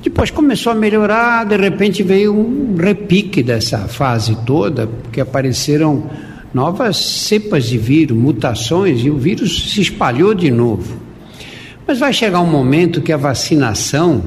Depois 0.03 0.31
começou 0.31 0.73
a 0.73 0.75
melhorar, 0.75 1.45
de 1.45 1.57
repente 1.59 2.03
veio 2.03 2.35
um 2.35 2.75
repique 2.75 3.43
dessa 3.43 3.81
fase 3.81 4.35
toda, 4.47 4.87
porque 4.87 5.21
apareceram 5.21 6.09
novas 6.55 6.97
cepas 6.97 7.67
de 7.67 7.77
vírus, 7.77 8.17
mutações, 8.17 9.05
e 9.05 9.11
o 9.11 9.19
vírus 9.19 9.73
se 9.73 9.83
espalhou 9.83 10.33
de 10.33 10.51
novo. 10.51 10.97
Mas 11.87 11.99
vai 11.99 12.15
chegar 12.15 12.41
um 12.41 12.47
momento 12.47 13.03
que 13.03 13.13
a 13.13 13.17
vacinação, 13.19 14.23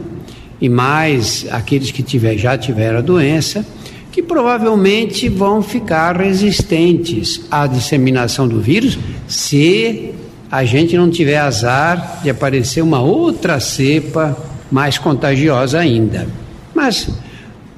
e 0.61 0.69
mais 0.69 1.47
aqueles 1.49 1.89
que 1.89 2.03
tiver, 2.03 2.37
já 2.37 2.55
tiveram 2.55 2.99
a 2.99 3.01
doença, 3.01 3.65
que 4.11 4.21
provavelmente 4.21 5.27
vão 5.27 5.63
ficar 5.63 6.15
resistentes 6.15 7.41
à 7.49 7.65
disseminação 7.65 8.47
do 8.47 8.61
vírus 8.61 8.99
se 9.27 10.11
a 10.51 10.63
gente 10.63 10.95
não 10.95 11.09
tiver 11.09 11.39
azar 11.39 12.19
de 12.21 12.29
aparecer 12.29 12.83
uma 12.83 13.01
outra 13.01 13.59
cepa 13.59 14.37
mais 14.73 14.97
contagiosa 14.97 15.77
ainda. 15.77 16.27
Mas 16.73 17.07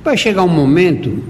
vai 0.02 0.16
chegar 0.16 0.44
um 0.44 0.48
momento 0.48 1.22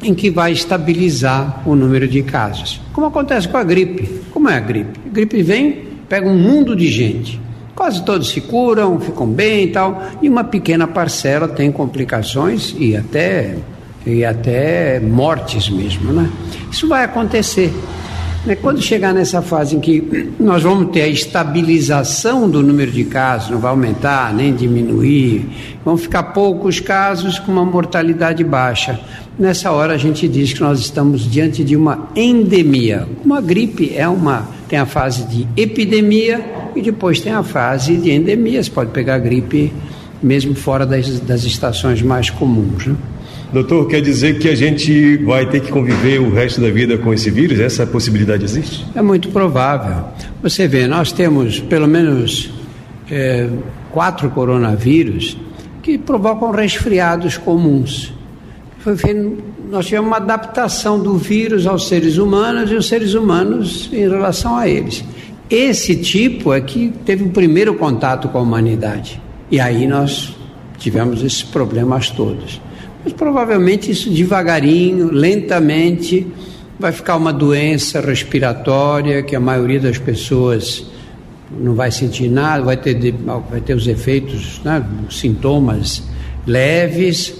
em 0.00 0.14
que 0.14 0.30
vai 0.30 0.52
estabilizar 0.52 1.62
o 1.66 1.74
número 1.74 2.06
de 2.06 2.22
casos. 2.22 2.80
Como 2.92 3.08
acontece 3.08 3.48
com 3.48 3.56
a 3.56 3.64
gripe. 3.64 4.08
Como 4.30 4.48
é 4.48 4.56
a 4.56 4.60
gripe? 4.60 5.00
A 5.04 5.12
gripe 5.12 5.42
vem, 5.42 5.82
pega 6.08 6.28
um 6.28 6.38
mundo 6.38 6.76
de 6.76 6.86
gente. 6.86 7.40
Quase 7.74 8.04
todos 8.04 8.28
se 8.28 8.40
curam, 8.40 9.00
ficam 9.00 9.26
bem 9.26 9.64
e 9.64 9.66
tal, 9.72 10.06
e 10.22 10.28
uma 10.28 10.44
pequena 10.44 10.86
parcela 10.86 11.48
tem 11.48 11.72
complicações 11.72 12.74
e 12.78 12.96
até 12.96 13.56
e 14.06 14.24
até 14.24 15.00
mortes 15.00 15.68
mesmo, 15.68 16.12
né? 16.12 16.30
Isso 16.70 16.86
vai 16.86 17.02
acontecer. 17.02 17.74
Né? 18.46 18.54
Quando 18.54 18.80
chegar 18.80 19.12
nessa 19.12 19.42
fase 19.42 19.76
em 19.76 19.80
que 19.80 20.30
nós 20.38 20.62
vamos 20.62 20.92
ter 20.92 21.02
a 21.02 21.08
estabilização 21.08 22.48
do 22.48 22.62
número 22.62 22.92
de 22.92 23.04
casos, 23.04 23.50
não 23.50 23.58
vai 23.58 23.70
aumentar 23.70 24.32
nem 24.32 24.54
diminuir, 24.54 25.44
vão 25.84 25.96
ficar 25.96 26.22
poucos 26.22 26.78
casos 26.78 27.38
com 27.38 27.50
uma 27.50 27.64
mortalidade 27.64 28.44
baixa. 28.44 29.00
Nessa 29.38 29.72
hora 29.72 29.94
a 29.94 29.98
gente 29.98 30.28
diz 30.28 30.52
que 30.52 30.60
nós 30.60 30.78
estamos 30.78 31.30
diante 31.30 31.64
de 31.64 31.76
uma 31.76 32.08
endemia. 32.14 33.06
Uma 33.24 33.40
gripe 33.40 33.92
é 33.94 34.08
uma 34.08 34.48
tem 34.68 34.78
a 34.78 34.86
fase 34.86 35.24
de 35.24 35.46
epidemia 35.56 36.44
e 36.74 36.82
depois 36.82 37.20
tem 37.20 37.32
a 37.32 37.42
fase 37.42 37.96
de 37.96 38.10
endemia. 38.10 38.62
Você 38.62 38.70
pode 38.70 38.90
pegar 38.90 39.18
gripe 39.18 39.72
mesmo 40.22 40.54
fora 40.54 40.84
das, 40.86 41.20
das 41.20 41.44
estações 41.44 42.02
mais 42.02 42.30
comuns. 42.30 42.86
Né? 42.86 42.96
Doutor, 43.52 43.86
quer 43.86 44.00
dizer 44.00 44.38
que 44.38 44.48
a 44.48 44.54
gente 44.54 45.18
vai 45.18 45.48
ter 45.48 45.60
que 45.60 45.70
conviver 45.70 46.20
o 46.20 46.32
resto 46.32 46.60
da 46.60 46.68
vida 46.68 46.98
com 46.98 47.14
esse 47.14 47.30
vírus? 47.30 47.60
Essa 47.60 47.86
possibilidade 47.86 48.44
existe? 48.44 48.84
É 48.94 49.00
muito 49.00 49.28
provável. 49.28 50.04
Você 50.42 50.66
vê, 50.66 50.86
nós 50.86 51.12
temos 51.12 51.60
pelo 51.60 51.86
menos 51.86 52.50
é, 53.10 53.48
quatro 53.92 54.30
coronavírus 54.30 55.36
que 55.82 55.96
provocam 55.96 56.50
resfriados 56.50 57.36
comuns. 57.36 58.12
Nós 59.70 59.86
tivemos 59.86 60.08
uma 60.08 60.16
adaptação 60.16 61.00
do 61.00 61.16
vírus 61.16 61.66
aos 61.66 61.88
seres 61.88 62.18
humanos 62.18 62.70
e 62.70 62.74
os 62.74 62.86
seres 62.86 63.14
humanos 63.14 63.88
em 63.92 64.08
relação 64.08 64.56
a 64.56 64.68
eles. 64.68 65.04
Esse 65.48 65.96
tipo 65.96 66.52
é 66.52 66.60
que 66.60 66.92
teve 67.04 67.24
o 67.24 67.30
primeiro 67.30 67.74
contato 67.74 68.28
com 68.28 68.38
a 68.38 68.42
humanidade. 68.42 69.20
E 69.50 69.60
aí 69.60 69.86
nós 69.86 70.36
tivemos 70.78 71.22
esses 71.22 71.42
problemas 71.42 72.10
todos. 72.10 72.60
Mas 73.06 73.12
provavelmente 73.12 73.88
isso 73.88 74.10
devagarinho, 74.10 75.12
lentamente, 75.12 76.26
vai 76.76 76.90
ficar 76.90 77.14
uma 77.14 77.32
doença 77.32 78.00
respiratória 78.00 79.22
que 79.22 79.36
a 79.36 79.38
maioria 79.38 79.78
das 79.78 79.96
pessoas 79.96 80.84
não 81.56 81.76
vai 81.76 81.92
sentir 81.92 82.28
nada, 82.28 82.64
vai 82.64 82.76
ter, 82.76 83.14
vai 83.48 83.60
ter 83.60 83.74
os 83.74 83.86
efeitos, 83.86 84.60
né, 84.64 84.84
sintomas 85.08 86.02
leves, 86.44 87.32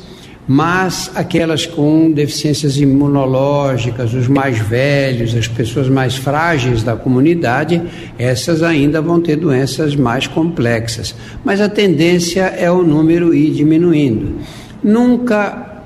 mas 0.47 1.11
aquelas 1.17 1.67
com 1.67 2.13
deficiências 2.13 2.79
imunológicas, 2.79 4.15
os 4.15 4.29
mais 4.29 4.61
velhos, 4.61 5.35
as 5.35 5.49
pessoas 5.49 5.89
mais 5.89 6.15
frágeis 6.15 6.85
da 6.85 6.95
comunidade, 6.95 7.83
essas 8.17 8.63
ainda 8.63 9.03
vão 9.03 9.21
ter 9.21 9.35
doenças 9.35 9.97
mais 9.97 10.29
complexas. 10.29 11.13
Mas 11.45 11.61
a 11.61 11.69
tendência 11.69 12.43
é 12.43 12.71
o 12.71 12.85
número 12.85 13.35
ir 13.35 13.51
diminuindo. 13.51 14.37
Nunca 14.87 15.83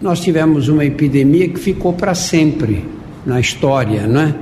nós 0.00 0.20
tivemos 0.20 0.68
uma 0.68 0.84
epidemia 0.84 1.48
que 1.48 1.58
ficou 1.58 1.92
para 1.92 2.14
sempre 2.14 2.84
na 3.26 3.40
história, 3.40 4.06
não 4.06 4.20
é? 4.20 4.34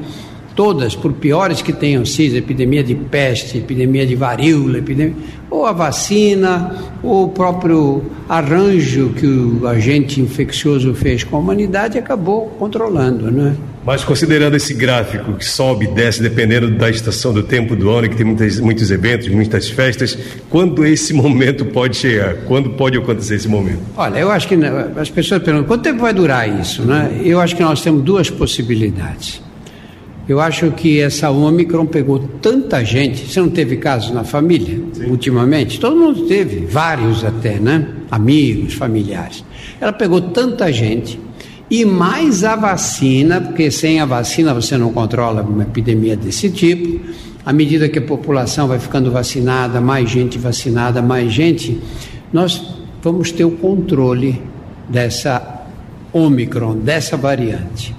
Todas, 0.54 0.94
por 0.94 1.14
piores 1.14 1.62
que 1.62 1.72
tenham 1.72 2.04
sido, 2.04 2.36
epidemia 2.36 2.84
de 2.84 2.94
peste, 2.94 3.56
epidemia 3.56 4.06
de 4.06 4.14
varíola, 4.14 4.76
epidemia, 4.76 5.16
ou 5.48 5.64
a 5.64 5.72
vacina, 5.72 6.76
ou 7.02 7.24
o 7.24 7.28
próprio 7.30 8.04
arranjo 8.28 9.14
que 9.16 9.26
o 9.26 9.66
agente 9.66 10.20
infeccioso 10.20 10.92
fez 10.92 11.24
com 11.24 11.36
a 11.36 11.38
humanidade 11.38 11.96
acabou 11.96 12.48
controlando, 12.58 13.30
não 13.30 13.48
é? 13.48 13.54
Mas 13.84 14.02
considerando 14.02 14.56
esse 14.56 14.72
gráfico 14.72 15.34
que 15.34 15.44
sobe 15.44 15.84
e 15.84 15.88
desce 15.88 16.22
dependendo 16.22 16.70
da 16.70 16.88
estação 16.88 17.34
do 17.34 17.42
tempo 17.42 17.76
do 17.76 17.90
ano, 17.90 18.08
que 18.08 18.16
tem 18.16 18.24
muitas, 18.24 18.58
muitos 18.58 18.90
eventos, 18.90 19.28
muitas 19.28 19.68
festas, 19.68 20.16
quando 20.48 20.86
esse 20.86 21.12
momento 21.14 21.66
pode 21.66 21.96
chegar? 21.96 22.34
Quando 22.46 22.70
pode 22.70 22.96
acontecer 22.96 23.34
esse 23.34 23.48
momento? 23.48 23.80
Olha, 23.96 24.18
eu 24.18 24.30
acho 24.30 24.48
que 24.48 24.56
né, 24.56 24.90
as 24.96 25.10
pessoas 25.10 25.42
perguntam 25.42 25.68
quanto 25.68 25.82
tempo 25.82 26.00
vai 26.00 26.14
durar 26.14 26.48
isso, 26.60 26.82
né? 26.82 27.20
Eu 27.22 27.40
acho 27.40 27.54
que 27.54 27.62
nós 27.62 27.82
temos 27.82 28.02
duas 28.02 28.30
possibilidades. 28.30 29.42
Eu 30.26 30.40
acho 30.40 30.70
que 30.70 31.00
essa 31.00 31.30
Omicron 31.30 31.84
pegou 31.84 32.18
tanta 32.40 32.82
gente. 32.82 33.30
Você 33.30 33.38
não 33.38 33.50
teve 33.50 33.76
casos 33.76 34.10
na 34.10 34.24
família 34.24 34.80
Sim. 34.94 35.10
ultimamente? 35.10 35.78
Todo 35.78 35.94
mundo 35.94 36.22
teve, 36.26 36.64
vários 36.64 37.22
até, 37.22 37.60
né? 37.60 37.86
Amigos, 38.10 38.72
familiares. 38.72 39.44
Ela 39.78 39.92
pegou 39.92 40.22
tanta 40.22 40.72
gente 40.72 41.20
e 41.70 41.84
mais 41.84 42.44
a 42.44 42.56
vacina, 42.56 43.40
porque 43.40 43.70
sem 43.70 44.00
a 44.00 44.04
vacina 44.04 44.52
você 44.52 44.76
não 44.76 44.92
controla 44.92 45.42
uma 45.42 45.62
epidemia 45.62 46.16
desse 46.16 46.50
tipo. 46.50 47.00
À 47.44 47.52
medida 47.52 47.88
que 47.88 47.98
a 47.98 48.02
população 48.02 48.68
vai 48.68 48.78
ficando 48.78 49.10
vacinada, 49.10 49.80
mais 49.80 50.08
gente 50.10 50.38
vacinada, 50.38 51.00
mais 51.02 51.32
gente, 51.32 51.80
nós 52.32 52.76
vamos 53.02 53.30
ter 53.30 53.44
o 53.44 53.52
controle 53.52 54.40
dessa 54.88 55.62
Omicron, 56.12 56.76
dessa 56.76 57.16
variante. 57.16 57.94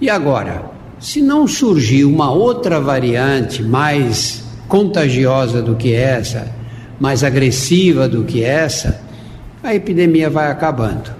E 0.00 0.10
agora, 0.10 0.70
se 0.98 1.22
não 1.22 1.46
surgir 1.46 2.04
uma 2.04 2.30
outra 2.30 2.80
variante 2.80 3.62
mais 3.62 4.44
contagiosa 4.66 5.62
do 5.62 5.76
que 5.76 5.92
essa, 5.92 6.52
mais 6.98 7.22
agressiva 7.22 8.08
do 8.08 8.24
que 8.24 8.42
essa, 8.42 9.00
a 9.62 9.74
epidemia 9.74 10.28
vai 10.28 10.50
acabando. 10.50 11.10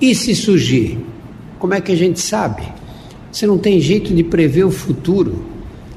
E 0.00 0.14
se 0.14 0.34
surgir, 0.34 0.98
como 1.64 1.72
é 1.72 1.80
que 1.80 1.92
a 1.92 1.96
gente 1.96 2.20
sabe? 2.20 2.62
Você 3.32 3.46
não 3.46 3.56
tem 3.56 3.80
jeito 3.80 4.12
de 4.12 4.22
prever 4.22 4.64
o 4.64 4.70
futuro. 4.70 5.46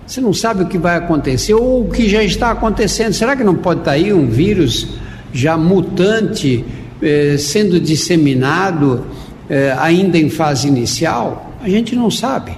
Você 0.05 0.21
não 0.21 0.31
sabe 0.31 0.63
o 0.63 0.67
que 0.69 0.77
vai 0.77 0.95
acontecer 0.95 1.53
ou 1.55 1.81
o 1.81 1.89
que 1.89 2.07
já 2.07 2.23
está 2.23 2.51
acontecendo. 2.51 3.11
Será 3.11 3.35
que 3.35 3.43
não 3.43 3.55
pode 3.55 3.81
estar 3.81 3.91
aí 3.91 4.13
um 4.13 4.27
vírus 4.27 4.87
já 5.33 5.57
mutante 5.57 6.63
eh, 7.01 7.35
sendo 7.37 7.81
disseminado 7.81 9.07
eh, 9.49 9.75
ainda 9.77 10.17
em 10.17 10.29
fase 10.29 10.69
inicial? 10.69 11.53
A 11.61 11.67
gente 11.67 11.97
não 11.97 12.09
sabe. 12.09 12.53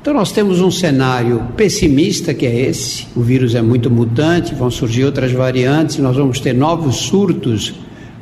Então 0.00 0.14
nós 0.14 0.32
temos 0.32 0.62
um 0.62 0.70
cenário 0.70 1.48
pessimista 1.58 2.32
que 2.32 2.46
é 2.46 2.58
esse. 2.58 3.06
O 3.14 3.20
vírus 3.20 3.54
é 3.54 3.60
muito 3.60 3.90
mutante, 3.90 4.54
vão 4.54 4.70
surgir 4.70 5.04
outras 5.04 5.30
variantes, 5.30 5.98
nós 5.98 6.16
vamos 6.16 6.40
ter 6.40 6.54
novos 6.54 6.96
surtos 6.96 7.74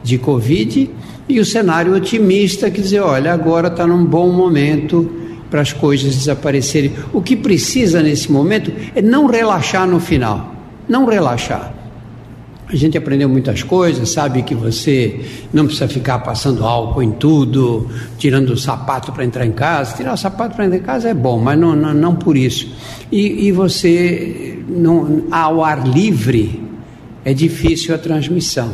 de 0.02 0.18
Covid 0.18 0.90
e 1.28 1.40
o 1.40 1.44
cenário 1.44 1.94
otimista 1.94 2.70
que 2.70 2.80
dizer, 2.80 3.00
olha, 3.00 3.32
agora 3.32 3.68
está 3.68 3.86
num 3.86 4.04
bom 4.04 4.30
momento 4.30 5.10
para 5.50 5.62
as 5.62 5.72
coisas 5.72 6.14
desaparecerem. 6.14 6.92
O 7.12 7.22
que 7.22 7.36
precisa 7.36 8.02
nesse 8.02 8.30
momento 8.30 8.72
é 8.94 9.00
não 9.00 9.26
relaxar 9.26 9.86
no 9.86 10.00
final, 10.00 10.54
não 10.88 11.06
relaxar. 11.06 11.72
A 12.66 12.76
gente 12.76 12.98
aprendeu 12.98 13.28
muitas 13.28 13.62
coisas, 13.62 14.10
sabe 14.10 14.42
que 14.42 14.54
você 14.54 15.20
não 15.52 15.66
precisa 15.66 15.86
ficar 15.86 16.18
passando 16.20 16.64
álcool 16.64 17.02
em 17.02 17.12
tudo, 17.12 17.88
tirando 18.18 18.50
o 18.50 18.56
sapato 18.56 19.12
para 19.12 19.24
entrar 19.24 19.46
em 19.46 19.52
casa. 19.52 19.94
Tirar 19.94 20.14
o 20.14 20.16
sapato 20.16 20.56
para 20.56 20.66
entrar 20.66 20.78
em 20.78 20.82
casa 20.82 21.08
é 21.10 21.14
bom, 21.14 21.38
mas 21.38 21.58
não, 21.58 21.76
não, 21.76 21.94
não 21.94 22.14
por 22.16 22.36
isso. 22.36 22.74
E, 23.12 23.46
e 23.46 23.52
você, 23.52 24.58
não, 24.66 25.24
ao 25.30 25.62
ar 25.62 25.86
livre, 25.86 26.62
é 27.24 27.32
difícil 27.32 27.94
a 27.94 27.98
transmissão. 27.98 28.72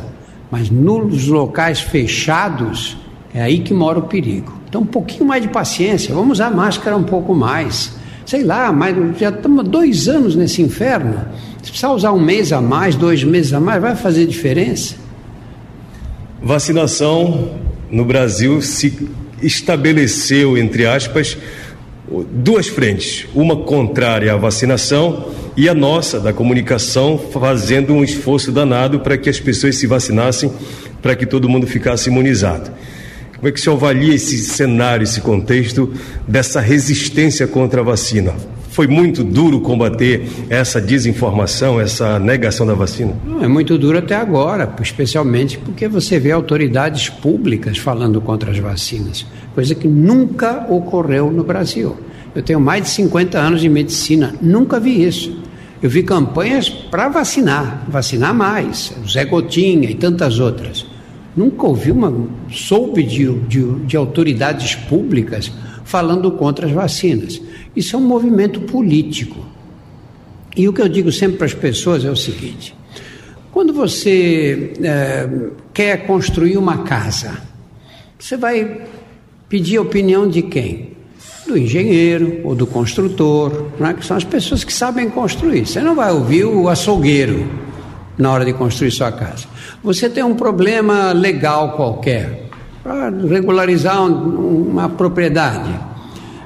Mas 0.50 0.70
nos 0.70 1.26
locais 1.26 1.80
fechados, 1.80 2.96
é 3.32 3.40
aí 3.40 3.60
que 3.60 3.72
mora 3.72 3.98
o 3.98 4.02
perigo. 4.02 4.52
Então, 4.68 4.82
um 4.82 4.86
pouquinho 4.86 5.24
mais 5.24 5.42
de 5.42 5.48
paciência, 5.48 6.14
vamos 6.14 6.38
usar 6.38 6.50
máscara 6.50 6.96
um 6.96 7.02
pouco 7.02 7.34
mais. 7.34 7.92
Sei 8.26 8.44
lá, 8.44 8.72
mas 8.72 8.96
já 9.18 9.30
estamos 9.30 9.68
dois 9.68 10.08
anos 10.08 10.36
nesse 10.36 10.62
inferno. 10.62 11.26
Se 11.62 11.70
precisar 11.70 11.90
usar 11.92 12.12
um 12.12 12.20
mês 12.20 12.52
a 12.52 12.60
mais, 12.60 12.94
dois 12.94 13.24
meses 13.24 13.52
a 13.52 13.60
mais, 13.60 13.82
vai 13.82 13.96
fazer 13.96 14.26
diferença? 14.26 14.94
Vacinação 16.42 17.50
no 17.90 18.04
Brasil 18.04 18.62
se 18.62 19.08
estabeleceu, 19.42 20.56
entre 20.56 20.86
aspas, 20.86 21.36
duas 22.30 22.68
frentes. 22.68 23.26
Uma 23.34 23.56
contrária 23.56 24.32
à 24.32 24.36
vacinação 24.36 25.28
e 25.56 25.68
a 25.68 25.74
nossa, 25.74 26.18
da 26.18 26.32
comunicação, 26.32 27.18
fazendo 27.18 27.92
um 27.92 28.02
esforço 28.02 28.50
danado 28.50 29.00
para 29.00 29.16
que 29.16 29.30
as 29.30 29.38
pessoas 29.38 29.76
se 29.76 29.86
vacinassem, 29.86 30.52
para 31.00 31.14
que 31.14 31.26
todo 31.26 31.48
mundo 31.48 31.66
ficasse 31.66 32.10
imunizado. 32.10 32.70
Como 33.36 33.48
é 33.48 33.52
que 33.52 33.60
se 33.60 33.70
avalia 33.70 34.14
esse 34.14 34.36
cenário, 34.38 35.04
esse 35.04 35.20
contexto 35.20 35.94
dessa 36.28 36.60
resistência 36.60 37.46
contra 37.46 37.80
a 37.80 37.84
vacina? 37.84 38.34
Foi 38.80 38.86
muito 38.86 39.22
duro 39.22 39.60
combater 39.60 40.26
essa 40.48 40.80
desinformação, 40.80 41.78
essa 41.78 42.18
negação 42.18 42.66
da 42.66 42.72
vacina? 42.72 43.12
É 43.42 43.46
muito 43.46 43.76
duro 43.76 43.98
até 43.98 44.16
agora, 44.16 44.74
especialmente 44.80 45.58
porque 45.58 45.86
você 45.86 46.18
vê 46.18 46.32
autoridades 46.32 47.10
públicas 47.10 47.76
falando 47.76 48.22
contra 48.22 48.50
as 48.50 48.58
vacinas, 48.58 49.26
coisa 49.54 49.74
que 49.74 49.86
nunca 49.86 50.66
ocorreu 50.66 51.30
no 51.30 51.44
Brasil. 51.44 51.94
Eu 52.34 52.42
tenho 52.42 52.58
mais 52.58 52.84
de 52.84 52.88
50 52.88 53.38
anos 53.38 53.60
de 53.60 53.68
medicina, 53.68 54.34
nunca 54.40 54.80
vi 54.80 55.04
isso. 55.04 55.38
Eu 55.82 55.90
vi 55.90 56.02
campanhas 56.02 56.70
para 56.70 57.10
vacinar, 57.10 57.84
vacinar 57.86 58.32
mais, 58.32 58.94
Zé 59.06 59.26
Gotinha 59.26 59.90
e 59.90 59.94
tantas 59.94 60.40
outras. 60.40 60.86
Nunca 61.36 61.66
ouvi 61.66 61.92
uma. 61.92 62.10
soube 62.50 63.02
de, 63.02 63.30
de, 63.40 63.74
de 63.80 63.94
autoridades 63.94 64.74
públicas 64.74 65.52
falando 65.90 66.30
contra 66.30 66.68
as 66.68 66.72
vacinas. 66.72 67.42
Isso 67.74 67.96
é 67.96 67.98
um 67.98 68.02
movimento 68.02 68.60
político. 68.60 69.44
E 70.56 70.68
o 70.68 70.72
que 70.72 70.80
eu 70.80 70.88
digo 70.88 71.10
sempre 71.10 71.36
para 71.36 71.46
as 71.46 71.54
pessoas 71.54 72.04
é 72.04 72.10
o 72.10 72.16
seguinte: 72.16 72.76
quando 73.50 73.72
você 73.72 74.72
é, 74.80 75.28
quer 75.74 76.06
construir 76.06 76.56
uma 76.56 76.84
casa, 76.84 77.42
você 78.16 78.36
vai 78.36 78.82
pedir 79.48 79.78
a 79.78 79.82
opinião 79.82 80.28
de 80.28 80.42
quem? 80.42 80.90
Do 81.44 81.58
engenheiro 81.58 82.40
ou 82.44 82.54
do 82.54 82.68
construtor, 82.68 83.66
é? 83.80 83.92
que 83.92 84.06
são 84.06 84.16
as 84.16 84.22
pessoas 84.22 84.62
que 84.62 84.72
sabem 84.72 85.10
construir. 85.10 85.66
Você 85.66 85.80
não 85.80 85.96
vai 85.96 86.12
ouvir 86.12 86.44
o 86.44 86.68
açougueiro 86.68 87.48
na 88.16 88.30
hora 88.30 88.44
de 88.44 88.52
construir 88.52 88.92
sua 88.92 89.10
casa. 89.10 89.46
Você 89.82 90.08
tem 90.08 90.22
um 90.22 90.36
problema 90.36 91.10
legal 91.10 91.72
qualquer, 91.72 92.49
para 92.82 93.10
regularizar 93.10 94.02
uma 94.06 94.88
propriedade. 94.88 95.70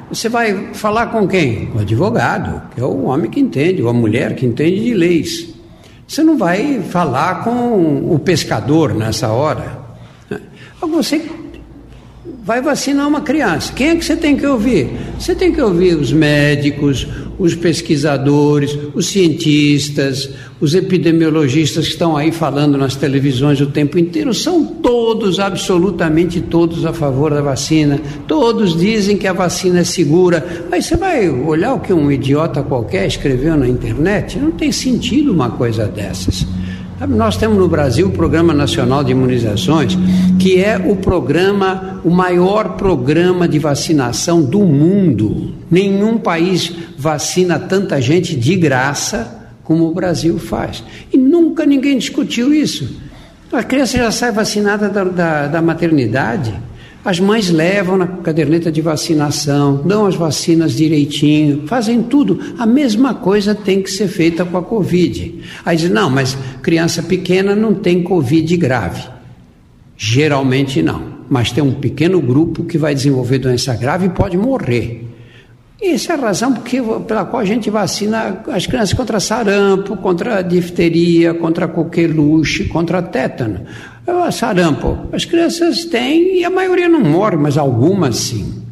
Você 0.09 0.29
vai 0.29 0.75
falar 0.75 1.07
com 1.07 1.27
quem? 1.27 1.71
O 1.75 1.81
advogado, 1.81 2.63
que 2.75 2.81
é 2.81 2.85
o 2.85 3.05
homem 3.05 3.31
que 3.31 3.41
entende, 3.41 3.83
ou 3.83 3.89
a 3.89 3.93
mulher 3.93 4.35
que 4.35 4.45
entende 4.47 4.83
de 4.83 4.95
leis. 4.95 5.55
Você 6.07 6.23
não 6.23 6.37
vai 6.37 6.83
falar 6.83 7.43
com 7.43 8.13
o 8.13 8.19
pescador 8.19 8.95
nessa 8.95 9.29
hora. 9.29 9.79
Você 10.81 11.25
vai 12.45 12.61
vacinar 12.61 13.09
uma 13.09 13.23
criança. 13.23 13.73
Quem 13.73 13.89
é 13.89 13.97
que 13.97 14.05
você 14.05 14.15
tem 14.15 14.37
que 14.37 14.47
ouvir? 14.47 14.91
Você 15.19 15.35
tem 15.35 15.51
que 15.51 15.61
ouvir 15.61 15.97
os 15.97 16.13
médicos, 16.13 17.09
os 17.39 17.55
pesquisadores, 17.55 18.77
os 18.95 19.07
cientistas, 19.07 20.31
os 20.61 20.75
epidemiologistas 20.75 21.87
que 21.87 21.93
estão 21.93 22.17
aí 22.17 22.33
falando 22.33 22.79
nas 22.79 22.97
televisões 22.97 23.61
o 23.61 23.67
tempo 23.67 23.99
inteiro. 23.99 24.33
São 24.33 24.65
todos, 24.65 25.41
absolutamente 25.41 26.41
todos, 26.41 26.85
a 26.85 26.93
favor 26.93 27.33
da 27.33 27.43
vacina. 27.43 28.01
Todos 28.27 28.77
dizem 28.77 29.17
que 29.17 29.27
a 29.27 29.33
vacina 29.33 29.81
é 29.81 29.85
segura. 29.85 30.67
Aí 30.71 30.83
você 30.83 30.97
vai 30.97 31.29
olhar 31.29 31.75
o 31.75 31.81
que 31.81 31.93
um 31.93 32.11
idiota 32.11 32.63
qualquer 32.63 33.07
escreveu 33.07 33.57
na 33.57 33.69
internet? 33.69 34.39
Não 34.39 34.51
tem 34.51 34.73
sentido 34.73 35.33
uma 35.33 35.51
coisa 35.51 35.87
dessas. 35.87 36.47
Nós 37.09 37.37
temos 37.37 37.59
no 37.59 37.69
Brasil 37.69 38.07
o 38.07 38.13
Programa 38.13 38.55
Nacional 38.55 39.03
de 39.03 39.11
Imunizações, 39.11 39.99
que 40.39 40.63
é 40.63 40.79
o 40.79 40.95
programa, 40.95 42.01
o 42.05 42.11
maior 42.11 42.77
programa 42.77 43.49
de 43.49 43.59
vacinação 43.59 44.41
do 44.41 44.61
mundo. 44.61 45.53
Nenhum 45.69 46.17
país 46.17 46.73
vacina 46.97 47.59
tanta 47.59 48.01
gente 48.01 48.37
de 48.37 48.55
graça 48.55 49.51
como 49.65 49.89
o 49.89 49.95
Brasil 49.95 50.39
faz. 50.39 50.85
E 51.13 51.19
nunca 51.19 51.67
ninguém 51.67 51.99
discutiu 51.99 52.55
isso. 52.55 52.97
A 53.53 53.63
criança 53.63 53.99
já 53.99 54.11
sai 54.11 54.31
vacinada 54.31 54.89
da, 54.89 55.05
da, 55.05 55.47
da 55.49 55.63
maternidade. 55.63 56.55
As 57.05 57.21
mães 57.21 57.51
levam 57.51 57.99
na 57.99 58.07
caderneta 58.07 58.73
de 58.73 58.81
vacinação, 58.81 59.83
dão 59.85 60.07
as 60.07 60.15
vacinas 60.15 60.73
direitinho, 60.73 61.67
fazem 61.67 62.03
tudo. 62.03 62.41
A 62.59 62.65
mesma 62.65 63.13
coisa 63.13 63.55
tem 63.55 63.83
que 63.83 63.91
ser 63.91 64.09
feita 64.09 64.43
com 64.43 64.57
a 64.57 64.63
Covid. 64.63 65.43
Aí 65.67 65.77
diz, 65.77 65.91
não, 65.91 66.09
mas 66.09 66.35
criança 66.63 67.03
pequena 67.03 67.55
não 67.55 67.75
tem 67.75 68.03
Covid 68.03 68.57
grave. 68.57 69.07
Geralmente 69.99 70.81
não, 70.83 71.03
mas 71.29 71.53
tem 71.53 71.63
um 71.63 71.75
pequeno 71.75 72.23
grupo 72.23 72.65
que 72.65 72.79
vai 72.79 72.95
desenvolver 72.95 73.39
doença 73.39 73.75
grave 73.77 74.07
e 74.07 74.11
pode 74.11 74.39
morrer. 74.39 75.05
Essa 75.83 76.15
é 76.15 76.17
a 76.17 76.21
razão 76.21 76.55
porque, 76.55 76.81
pela 77.07 77.27
qual 77.27 77.43
a 77.43 77.45
gente 77.45 77.69
vacina 77.69 78.43
as 78.49 78.67
crianças 78.67 78.95
contra 78.95 79.21
sarampo, 79.21 79.97
contra 79.99 80.41
difteria, 80.41 81.35
contra 81.35 81.69
coqueluche, 81.69 82.65
contra 82.65 83.03
tétano. 83.03 83.61
É 84.07 84.31
sarampo, 84.31 84.99
as 85.13 85.25
crianças 85.25 85.85
têm 85.87 86.39
e 86.39 86.45
a 86.45 86.51
maioria 86.51 86.89
não 86.89 87.01
morre, 87.01 87.37
mas 87.37 87.57
algumas 87.57 88.17
sim. 88.17 88.63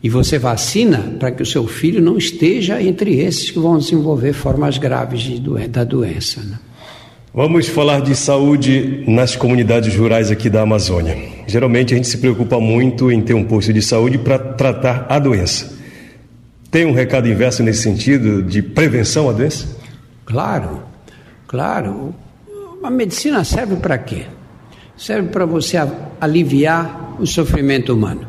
E 0.00 0.08
você 0.08 0.38
vacina 0.38 1.16
para 1.18 1.32
que 1.32 1.42
o 1.42 1.46
seu 1.46 1.66
filho 1.66 2.00
não 2.00 2.16
esteja 2.16 2.80
entre 2.80 3.18
esses 3.18 3.50
que 3.50 3.58
vão 3.58 3.78
desenvolver 3.78 4.32
formas 4.32 4.78
graves 4.78 5.20
de 5.20 5.40
da 5.68 5.82
doença. 5.82 6.40
Né? 6.40 6.58
Vamos 7.34 7.66
falar 7.66 8.00
de 8.00 8.14
saúde 8.14 9.04
nas 9.08 9.34
comunidades 9.34 9.94
rurais 9.96 10.30
aqui 10.30 10.48
da 10.48 10.62
Amazônia. 10.62 11.16
Geralmente 11.48 11.94
a 11.94 11.96
gente 11.96 12.08
se 12.08 12.18
preocupa 12.18 12.60
muito 12.60 13.10
em 13.10 13.20
ter 13.20 13.34
um 13.34 13.44
posto 13.44 13.72
de 13.72 13.82
saúde 13.82 14.18
para 14.18 14.38
tratar 14.38 15.06
a 15.08 15.18
doença. 15.18 15.76
Tem 16.70 16.84
um 16.84 16.92
recado 16.92 17.28
inverso 17.28 17.62
nesse 17.62 17.82
sentido 17.82 18.42
de 18.42 18.62
prevenção 18.62 19.28
à 19.28 19.32
doença? 19.32 19.66
Claro, 20.24 20.82
claro. 21.48 22.14
A 22.82 22.90
medicina 22.90 23.42
serve 23.42 23.76
para 23.76 23.98
quê? 23.98 24.26
Serve 24.98 25.28
para 25.28 25.46
você 25.46 25.78
aliviar 26.20 27.16
o 27.20 27.26
sofrimento 27.26 27.94
humano. 27.94 28.26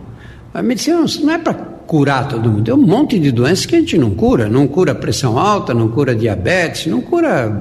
A 0.54 0.62
medicina 0.62 1.04
não 1.22 1.34
é 1.34 1.38
para 1.38 1.54
curar 1.54 2.28
todo 2.28 2.50
mundo. 2.50 2.64
Tem 2.64 2.74
um 2.74 2.78
monte 2.78 3.18
de 3.18 3.32
doenças 3.32 3.66
que 3.66 3.76
a 3.76 3.80
gente 3.80 3.98
não 3.98 4.12
cura. 4.12 4.48
Não 4.48 4.68
cura 4.68 4.94
pressão 4.94 5.40
alta, 5.40 5.74
não 5.74 5.90
cura 5.90 6.16
diabetes, 6.16 6.86
não 6.86 7.02
cura 7.02 7.52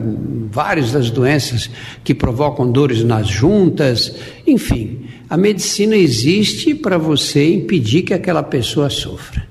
várias 0.50 0.92
das 0.92 1.10
doenças 1.10 1.70
que 2.04 2.14
provocam 2.14 2.70
dores 2.70 3.02
nas 3.02 3.26
juntas. 3.26 4.14
Enfim, 4.46 5.06
a 5.30 5.36
medicina 5.36 5.96
existe 5.96 6.74
para 6.74 6.98
você 6.98 7.54
impedir 7.54 8.02
que 8.02 8.12
aquela 8.12 8.42
pessoa 8.42 8.90
sofra. 8.90 9.48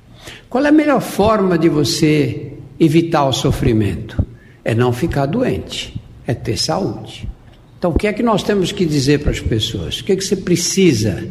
Qual 0.47 0.63
é 0.63 0.69
a 0.69 0.71
melhor 0.71 1.01
forma 1.01 1.57
de 1.57 1.67
você 1.67 2.53
evitar 2.79 3.25
o 3.25 3.33
sofrimento? 3.33 4.23
É 4.63 4.75
não 4.75 4.93
ficar 4.93 5.25
doente, 5.25 5.99
é 6.25 6.33
ter 6.33 6.57
saúde. 6.57 7.27
Então, 7.77 7.91
o 7.91 7.93
que 7.93 8.07
é 8.07 8.13
que 8.13 8.23
nós 8.23 8.43
temos 8.43 8.71
que 8.71 8.85
dizer 8.85 9.19
para 9.19 9.31
as 9.31 9.39
pessoas? 9.39 9.99
O 9.99 10.03
que 10.03 10.11
é 10.11 10.15
que 10.15 10.23
você 10.23 10.35
precisa? 10.35 11.27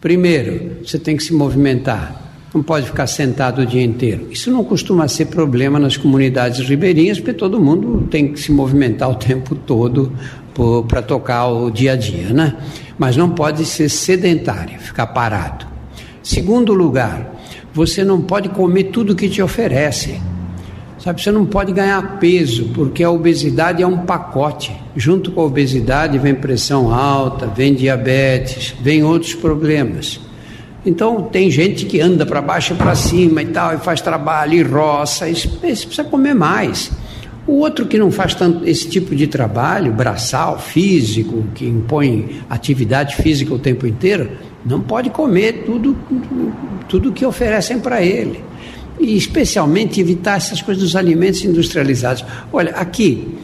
Primeiro, 0.00 0.84
você 0.84 0.98
tem 0.98 1.16
que 1.16 1.22
se 1.22 1.32
movimentar 1.32 2.26
não 2.56 2.62
pode 2.62 2.86
ficar 2.86 3.06
sentado 3.06 3.60
o 3.60 3.66
dia 3.66 3.82
inteiro. 3.82 4.28
Isso 4.30 4.50
não 4.50 4.64
costuma 4.64 5.06
ser 5.08 5.26
problema 5.26 5.78
nas 5.78 5.96
comunidades 5.96 6.66
ribeirinhas, 6.66 7.18
porque 7.20 7.34
todo 7.34 7.60
mundo 7.60 8.08
tem 8.10 8.32
que 8.32 8.40
se 8.40 8.50
movimentar 8.50 9.10
o 9.10 9.14
tempo 9.14 9.54
todo 9.54 10.10
para 10.88 11.02
tocar 11.02 11.48
o 11.48 11.70
dia 11.70 11.92
a 11.92 11.96
dia, 11.96 12.30
né? 12.30 12.56
Mas 12.96 13.14
não 13.14 13.28
pode 13.28 13.66
ser 13.66 13.90
sedentário, 13.90 14.78
ficar 14.80 15.08
parado. 15.08 15.66
Segundo 16.22 16.72
lugar, 16.72 17.30
você 17.74 18.02
não 18.02 18.22
pode 18.22 18.48
comer 18.48 18.84
tudo 18.84 19.14
que 19.14 19.28
te 19.28 19.42
oferecem. 19.42 20.18
Sabe, 21.06 21.22
você 21.22 21.30
não 21.30 21.46
pode 21.46 21.70
ganhar 21.70 22.18
peso, 22.18 22.64
porque 22.74 23.04
a 23.04 23.10
obesidade 23.12 23.80
é 23.80 23.86
um 23.86 23.98
pacote. 23.98 24.74
Junto 24.96 25.30
com 25.30 25.40
a 25.40 25.44
obesidade 25.44 26.18
vem 26.18 26.34
pressão 26.34 26.92
alta, 26.92 27.46
vem 27.46 27.74
diabetes, 27.74 28.74
vem 28.80 29.04
outros 29.04 29.32
problemas. 29.32 30.18
Então 30.84 31.22
tem 31.22 31.48
gente 31.48 31.86
que 31.86 32.00
anda 32.00 32.26
para 32.26 32.42
baixo 32.42 32.74
e 32.74 32.76
para 32.76 32.96
cima 32.96 33.40
e 33.40 33.46
tal, 33.46 33.72
e 33.72 33.78
faz 33.78 34.00
trabalho 34.00 34.54
e 34.54 34.62
roça, 34.64 35.30
esse, 35.30 35.46
precisa 35.46 36.02
comer 36.02 36.34
mais. 36.34 36.90
O 37.46 37.52
outro 37.58 37.86
que 37.86 37.98
não 37.98 38.10
faz 38.10 38.34
tanto 38.34 38.68
esse 38.68 38.88
tipo 38.88 39.14
de 39.14 39.28
trabalho, 39.28 39.92
braçal, 39.92 40.58
físico, 40.58 41.44
que 41.54 41.66
impõe 41.66 42.40
atividade 42.50 43.14
física 43.14 43.54
o 43.54 43.60
tempo 43.60 43.86
inteiro, 43.86 44.28
não 44.64 44.80
pode 44.80 45.10
comer 45.10 45.62
tudo, 45.64 45.96
tudo 46.88 47.12
que 47.12 47.24
oferecem 47.24 47.78
para 47.78 48.02
ele. 48.02 48.42
E 48.98 49.16
especialmente 49.16 50.00
evitar 50.00 50.36
essas 50.36 50.62
coisas 50.62 50.82
dos 50.82 50.96
alimentos 50.96 51.44
industrializados. 51.44 52.24
Olha, 52.52 52.72
aqui, 52.72 53.36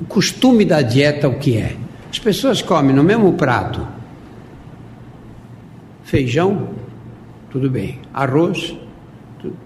o 0.00 0.04
costume 0.04 0.64
da 0.64 0.82
dieta 0.82 1.28
o 1.28 1.38
que 1.38 1.56
é? 1.56 1.76
As 2.10 2.18
pessoas 2.18 2.62
comem 2.62 2.94
no 2.94 3.02
mesmo 3.02 3.32
prato 3.32 3.94
Feijão, 6.04 6.68
tudo 7.50 7.70
bem. 7.70 7.98
Arroz, 8.12 8.76
tudo. 9.40 9.56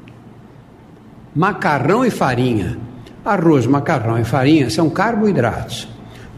macarrão 1.35 2.05
e 2.07 2.11
farinha. 2.11 2.79
Arroz, 3.25 3.67
macarrão 3.67 4.19
e 4.19 4.25
farinha 4.25 4.71
são 4.71 4.89
carboidratos. 4.89 5.89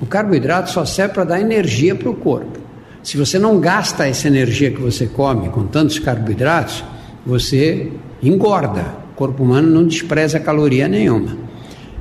O 0.00 0.06
carboidrato 0.06 0.70
só 0.70 0.86
serve 0.86 1.14
para 1.14 1.24
dar 1.24 1.40
energia 1.40 1.94
para 1.94 2.08
o 2.08 2.14
corpo. 2.14 2.58
Se 3.02 3.18
você 3.18 3.38
não 3.38 3.60
gasta 3.60 4.08
essa 4.08 4.26
energia 4.26 4.70
que 4.70 4.80
você 4.80 5.06
come 5.06 5.50
com 5.50 5.66
tantos 5.66 5.98
carboidratos, 5.98 6.82
você 7.24 7.92
engorda. 8.22 8.94
O 9.12 9.16
corpo 9.16 9.42
humano 9.42 9.68
não 9.70 9.86
despreza 9.86 10.40
caloria 10.40 10.88
nenhuma. 10.88 11.36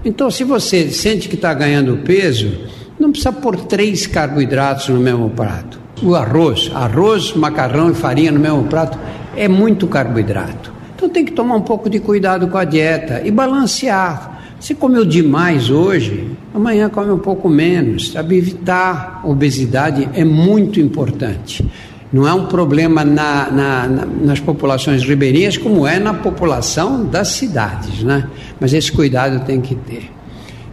Então, 0.03 0.31
se 0.31 0.43
você 0.43 0.89
sente 0.89 1.27
que 1.27 1.35
está 1.35 1.53
ganhando 1.53 1.97
peso, 1.97 2.51
não 2.99 3.11
precisa 3.11 3.31
pôr 3.31 3.57
três 3.57 4.07
carboidratos 4.07 4.89
no 4.89 4.99
mesmo 4.99 5.29
prato 5.31 5.79
o 6.03 6.15
arroz, 6.15 6.71
arroz, 6.73 7.33
macarrão 7.33 7.91
e 7.91 7.93
farinha 7.93 8.31
no 8.31 8.39
mesmo 8.39 8.63
prato, 8.65 8.97
é 9.35 9.47
muito 9.47 9.87
carboidrato. 9.87 10.71
Então 10.95 11.09
tem 11.09 11.23
que 11.23 11.31
tomar 11.31 11.55
um 11.55 11.61
pouco 11.61 11.89
de 11.89 11.99
cuidado 11.99 12.47
com 12.47 12.57
a 12.57 12.63
dieta 12.63 13.21
e 13.23 13.31
balancear. 13.31 14.37
Se 14.59 14.75
comeu 14.75 15.05
demais 15.05 15.69
hoje, 15.69 16.29
amanhã 16.53 16.89
come 16.89 17.11
um 17.11 17.19
pouco 17.19 17.47
menos. 17.47 18.11
Sabe? 18.11 18.37
Evitar 18.37 19.21
obesidade 19.23 20.09
é 20.13 20.25
muito 20.25 20.79
importante. 20.79 21.65
Não 22.11 22.27
é 22.27 22.33
um 22.33 22.47
problema 22.47 23.05
na, 23.05 23.51
na, 23.51 23.87
na, 23.87 24.05
nas 24.05 24.39
populações 24.39 25.03
ribeirinhas, 25.03 25.57
como 25.57 25.85
é 25.85 25.99
na 25.99 26.13
população 26.13 27.05
das 27.05 27.29
cidades, 27.29 28.03
né? 28.03 28.27
Mas 28.59 28.73
esse 28.73 28.91
cuidado 28.91 29.45
tem 29.45 29.61
que 29.61 29.75
ter. 29.75 30.09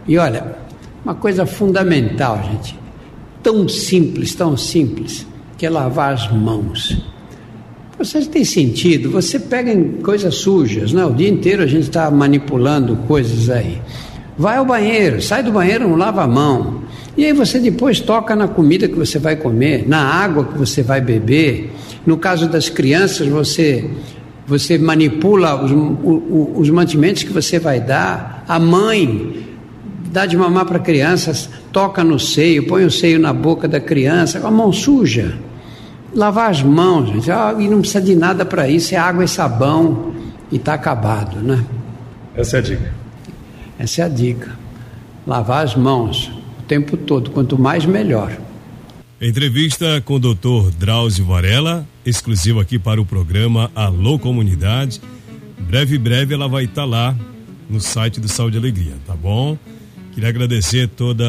E 0.07 0.17
olha, 0.17 0.57
uma 1.05 1.13
coisa 1.13 1.45
fundamental, 1.45 2.41
gente, 2.51 2.77
tão 3.43 3.69
simples, 3.69 4.33
tão 4.33 4.57
simples, 4.57 5.27
que 5.57 5.65
é 5.65 5.69
lavar 5.69 6.13
as 6.13 6.31
mãos. 6.31 6.97
Você 7.99 8.21
tem 8.25 8.43
sentido, 8.43 9.09
você 9.09 9.39
pega 9.39 9.71
em 9.71 9.93
coisas 10.01 10.35
sujas, 10.35 10.91
né? 10.93 11.05
o 11.05 11.13
dia 11.13 11.29
inteiro 11.29 11.63
a 11.63 11.67
gente 11.67 11.83
está 11.83 12.09
manipulando 12.11 12.95
coisas 13.07 13.49
aí. 13.49 13.81
Vai 14.37 14.57
ao 14.57 14.65
banheiro, 14.65 15.21
sai 15.21 15.41
do 15.41 15.51
banheiro, 15.51 15.87
não 15.87 15.95
lava 15.95 16.23
a 16.23 16.27
mão. 16.27 16.83
E 17.17 17.25
aí 17.25 17.33
você 17.33 17.59
depois 17.59 17.99
toca 17.99 18.35
na 18.35 18.47
comida 18.47 18.87
que 18.87 18.93
você 18.93 19.17
vai 19.17 19.35
comer, 19.35 19.87
na 19.87 19.99
água 19.99 20.45
que 20.45 20.57
você 20.57 20.83
vai 20.83 21.01
beber. 21.01 21.73
No 22.05 22.17
caso 22.17 22.47
das 22.47 22.69
crianças, 22.69 23.27
você 23.27 23.89
você 24.45 24.77
manipula 24.77 25.61
os, 25.61 25.71
os, 25.71 26.59
os 26.61 26.69
mantimentos 26.69 27.23
que 27.23 27.33
você 27.33 27.59
vai 27.59 27.81
dar. 27.81 28.45
A 28.47 28.57
mãe 28.57 29.45
dá 30.11 30.25
de 30.25 30.37
mamar 30.37 30.65
para 30.65 30.79
crianças, 30.79 31.49
toca 31.71 32.03
no 32.03 32.17
seio, 32.17 32.65
põe 32.65 32.85
o 32.85 32.91
seio 32.91 33.19
na 33.19 33.33
boca 33.33 33.67
da 33.67 33.79
criança, 33.79 34.39
com 34.39 34.47
a 34.47 34.51
mão 34.51 34.71
suja. 34.71 35.37
Lavar 36.15 36.49
as 36.49 36.63
mãos, 36.63 37.09
gente, 37.09 37.29
ah, 37.29 37.53
e 37.59 37.67
não 37.67 37.81
precisa 37.81 38.01
de 38.01 38.15
nada 38.15 38.45
para 38.45 38.69
isso, 38.69 38.95
é 38.95 38.97
água 38.97 39.25
e 39.25 39.27
sabão 39.27 40.13
e 40.49 40.55
está 40.55 40.73
acabado, 40.73 41.37
né? 41.39 41.63
Essa 42.35 42.57
é 42.57 42.59
a 42.59 42.63
dica. 42.63 42.96
Essa 43.77 44.01
é 44.01 44.05
a 44.05 44.09
dica. 44.09 44.57
Lavar 45.25 45.63
as 45.63 45.75
mãos 45.75 46.31
o 46.59 46.63
tempo 46.63 46.97
todo, 46.97 47.31
quanto 47.31 47.57
mais 47.57 47.85
melhor. 47.85 48.35
Entrevista 49.21 50.01
com 50.01 50.15
o 50.15 50.19
doutor 50.19 50.71
Drauzio 50.71 51.25
Varela, 51.25 51.87
exclusivo 52.05 52.59
aqui 52.59 52.77
para 52.77 53.01
o 53.01 53.05
programa 53.05 53.71
Alô 53.75 54.19
Comunidade. 54.19 55.01
Breve, 55.59 55.97
breve 55.97 56.33
ela 56.33 56.47
vai 56.47 56.65
estar 56.65 56.83
tá 56.83 56.85
lá 56.85 57.15
no 57.69 57.81
site 57.81 58.19
do 58.19 58.27
Saúde 58.27 58.57
e 58.57 58.59
Alegria, 58.59 58.93
tá 59.05 59.15
bom? 59.15 59.57
Queria 60.13 60.29
agradecer 60.29 60.87
toda 60.87 61.25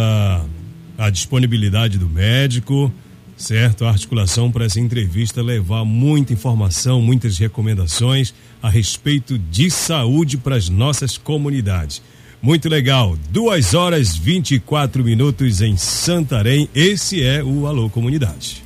a 0.97 1.11
disponibilidade 1.11 1.99
do 1.99 2.09
médico, 2.09 2.93
certo? 3.37 3.85
A 3.85 3.91
articulação 3.91 4.51
para 4.51 4.65
essa 4.65 4.81
entrevista 4.81 5.41
levar 5.41 5.85
muita 5.85 6.33
informação, 6.33 7.01
muitas 7.01 7.39
recomendações 7.39 8.35
a 8.63 8.69
respeito 8.69 9.39
de 9.39 9.71
saúde 9.71 10.37
para 10.37 10.57
as 10.57 10.69
nossas 10.69 11.17
comunidades. 11.17 12.03
Muito 12.40 12.68
legal. 12.68 13.16
Duas 13.31 13.74
horas 13.74 14.16
24 14.16 15.03
minutos 15.03 15.61
em 15.61 15.77
Santarém. 15.77 16.68
Esse 16.74 17.22
é 17.22 17.42
o 17.42 17.66
Alô 17.66 17.90
Comunidade. 17.90 18.62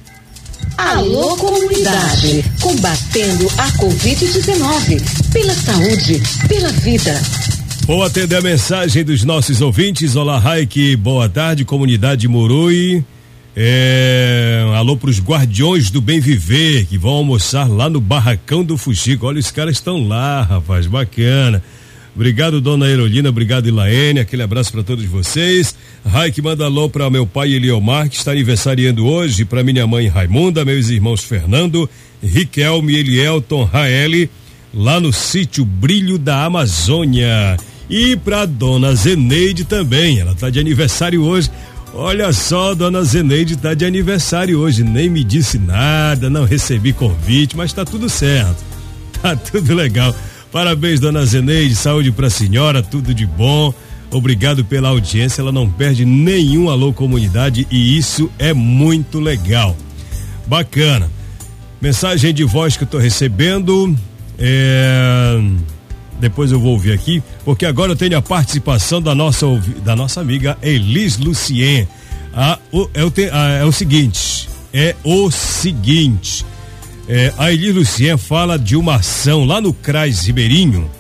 Alô 0.77 1.37
Comunidade. 1.37 2.45
Combatendo 2.61 3.47
a 3.59 3.71
Covid-19. 3.73 5.33
Pela 5.33 5.55
saúde, 5.55 6.23
pela 6.47 6.71
vida. 6.73 7.21
Vou 7.87 8.03
atender 8.03 8.37
a 8.37 8.43
mensagem 8.43 9.03
dos 9.03 9.25
nossos 9.25 9.61
ouvintes. 9.61 10.17
Olá, 10.17 10.39
Raik, 10.39 10.95
boa 10.97 11.29
tarde, 11.29 11.65
comunidade 11.65 12.29
Morui. 12.29 13.05
É, 13.55 14.65
alô 14.77 14.97
para 14.97 15.11
os 15.11 15.21
guardiões 15.21 15.91
do 15.91 16.01
bem 16.01 16.21
viver 16.21 16.87
que 16.87 16.97
vão 16.97 17.13
almoçar 17.13 17.69
lá 17.69 17.91
no 17.91 18.01
barracão 18.01 18.65
do 18.65 18.79
Fuxico. 18.79 19.27
Olha, 19.27 19.41
os 19.41 19.51
caras 19.51 19.77
estão 19.77 20.07
lá, 20.07 20.43
rapaz, 20.43 20.87
bacana. 20.87 21.63
Obrigado, 22.15 22.61
dona 22.61 22.85
Aerolina, 22.85 23.31
obrigado, 23.31 23.67
Ilaene, 23.69 24.21
aquele 24.21 24.43
abraço 24.43 24.71
para 24.71 24.83
todos 24.83 25.05
vocês. 25.07 25.75
Raik 26.05 26.43
manda 26.43 26.67
alô 26.67 26.89
para 26.89 27.09
meu 27.09 27.27
pai 27.27 27.53
Eliomar, 27.53 28.09
que 28.11 28.17
está 28.17 28.33
aniversariando 28.33 29.07
hoje, 29.07 29.47
para 29.47 29.65
minha 29.65 29.87
mãe 29.87 30.09
Raimunda, 30.09 30.63
meus 30.63 30.91
irmãos 30.91 31.25
Fernando, 31.25 31.89
Riquelme, 32.23 32.97
Elielton, 32.97 33.65
Raeli, 33.65 34.29
lá 34.75 35.01
no 35.01 35.11
sítio 35.11 35.65
Brilho 35.65 36.19
da 36.19 36.45
Amazônia. 36.45 37.57
E 37.89 38.15
para 38.17 38.45
dona 38.45 38.95
Zeneide 38.95 39.65
também, 39.65 40.19
ela 40.21 40.35
tá 40.35 40.51
de 40.51 40.61
aniversário 40.61 41.23
hoje. 41.23 41.51
Olha 41.95 42.31
só, 42.33 42.75
dona 42.75 43.03
Zeneide 43.05 43.57
tá 43.57 43.73
de 43.73 43.87
aniversário 43.87 44.59
hoje, 44.59 44.85
nem 44.85 45.09
me 45.09 45.25
disse 45.25 45.59
nada, 45.59 46.29
não 46.29 46.45
recebi 46.45 46.93
convite, 46.93 47.57
mas 47.57 47.73
tá 47.73 47.87
tudo 47.87 48.11
certo. 48.11 48.71
Tá 49.23 49.37
tudo 49.37 49.73
legal. 49.73 50.13
Parabéns, 50.53 51.01
dona 51.01 51.25
Zeneide, 51.25 51.75
saúde 51.75 52.13
pra 52.13 52.29
senhora, 52.29 52.83
tudo 52.83 53.15
de 53.15 53.25
bom. 53.27 53.73
Obrigado 54.11 54.63
pela 54.65 54.91
audiência, 54.91 55.41
ela 55.41 55.51
não 55.51 55.69
perde 55.69 56.05
nenhum 56.05 56.69
alô 56.69 56.93
comunidade 56.93 57.67
e 57.71 57.97
isso 57.97 58.31
é 58.39 58.53
muito 58.53 59.19
legal. 59.19 59.75
Bacana. 60.47 61.11
Mensagem 61.81 62.35
de 62.35 62.45
voz 62.45 62.77
que 62.77 62.85
eu 62.85 62.89
tô 62.89 62.99
recebendo 62.99 63.97
é 64.39 65.41
depois 66.23 66.53
eu 66.53 66.61
vou 66.61 66.75
ouvir 66.75 66.93
aqui, 66.93 67.21
porque 67.45 67.67
agora 67.67 67.91
eu 67.91 67.97
tenho 67.97 68.17
a 68.17 68.23
participação 68.23 69.03
da 69.03 69.13
nossa, 69.13 69.45
da 69.85 69.97
nossa 69.97 70.21
amiga 70.21 70.57
Elis 70.63 71.19
Lucien. 71.19 71.89
Ah, 72.33 72.61
o, 72.71 72.89
é, 72.95 73.05
o, 73.05 73.13
ah, 73.33 73.49
é 73.55 73.65
o 73.65 73.73
seguinte, 73.73 74.49
é 74.73 74.95
o 75.03 75.33
seguinte. 75.33 76.47
É, 77.15 77.31
a 77.37 77.53
Elis 77.53 77.75
Lucien 77.75 78.17
fala 78.17 78.59
de 78.59 78.75
uma 78.75 78.95
ação 78.95 79.45
lá 79.45 79.61
no 79.61 79.75
CRAS 79.75 80.25
Ribeirinho, 80.25 80.91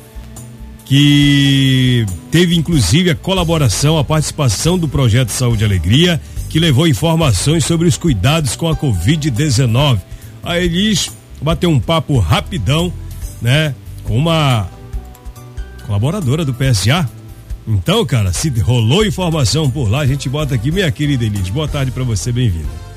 que 0.85 2.05
teve 2.31 2.55
inclusive 2.55 3.09
a 3.09 3.14
colaboração, 3.14 3.96
a 3.96 4.05
participação 4.05 4.77
do 4.77 4.87
projeto 4.87 5.31
Saúde 5.31 5.62
e 5.62 5.64
Alegria, 5.64 6.20
que 6.51 6.61
levou 6.61 6.87
informações 6.87 7.64
sobre 7.64 7.88
os 7.88 7.96
cuidados 7.96 8.55
com 8.55 8.68
a 8.68 8.77
Covid-19. 8.77 10.01
A 10.42 10.59
Elis 10.59 11.11
bateu 11.40 11.70
um 11.70 11.81
papo 11.81 12.18
rapidão, 12.18 12.92
né, 13.40 13.75
com 14.05 14.14
uma 14.14 14.68
colaboradora 15.87 16.44
do 16.44 16.53
PSA. 16.53 17.09
Então, 17.66 18.05
cara, 18.05 18.35
se 18.35 18.51
rolou 18.61 19.03
informação 19.03 19.70
por 19.70 19.90
lá, 19.90 20.01
a 20.01 20.07
gente 20.07 20.29
bota 20.29 20.55
aqui, 20.55 20.70
minha 20.70 20.92
querida 20.92 21.25
Elis. 21.25 21.48
Boa 21.48 21.68
tarde 21.68 21.90
para 21.90 22.05
você, 22.05 22.31
bem-vinda. 22.31 22.91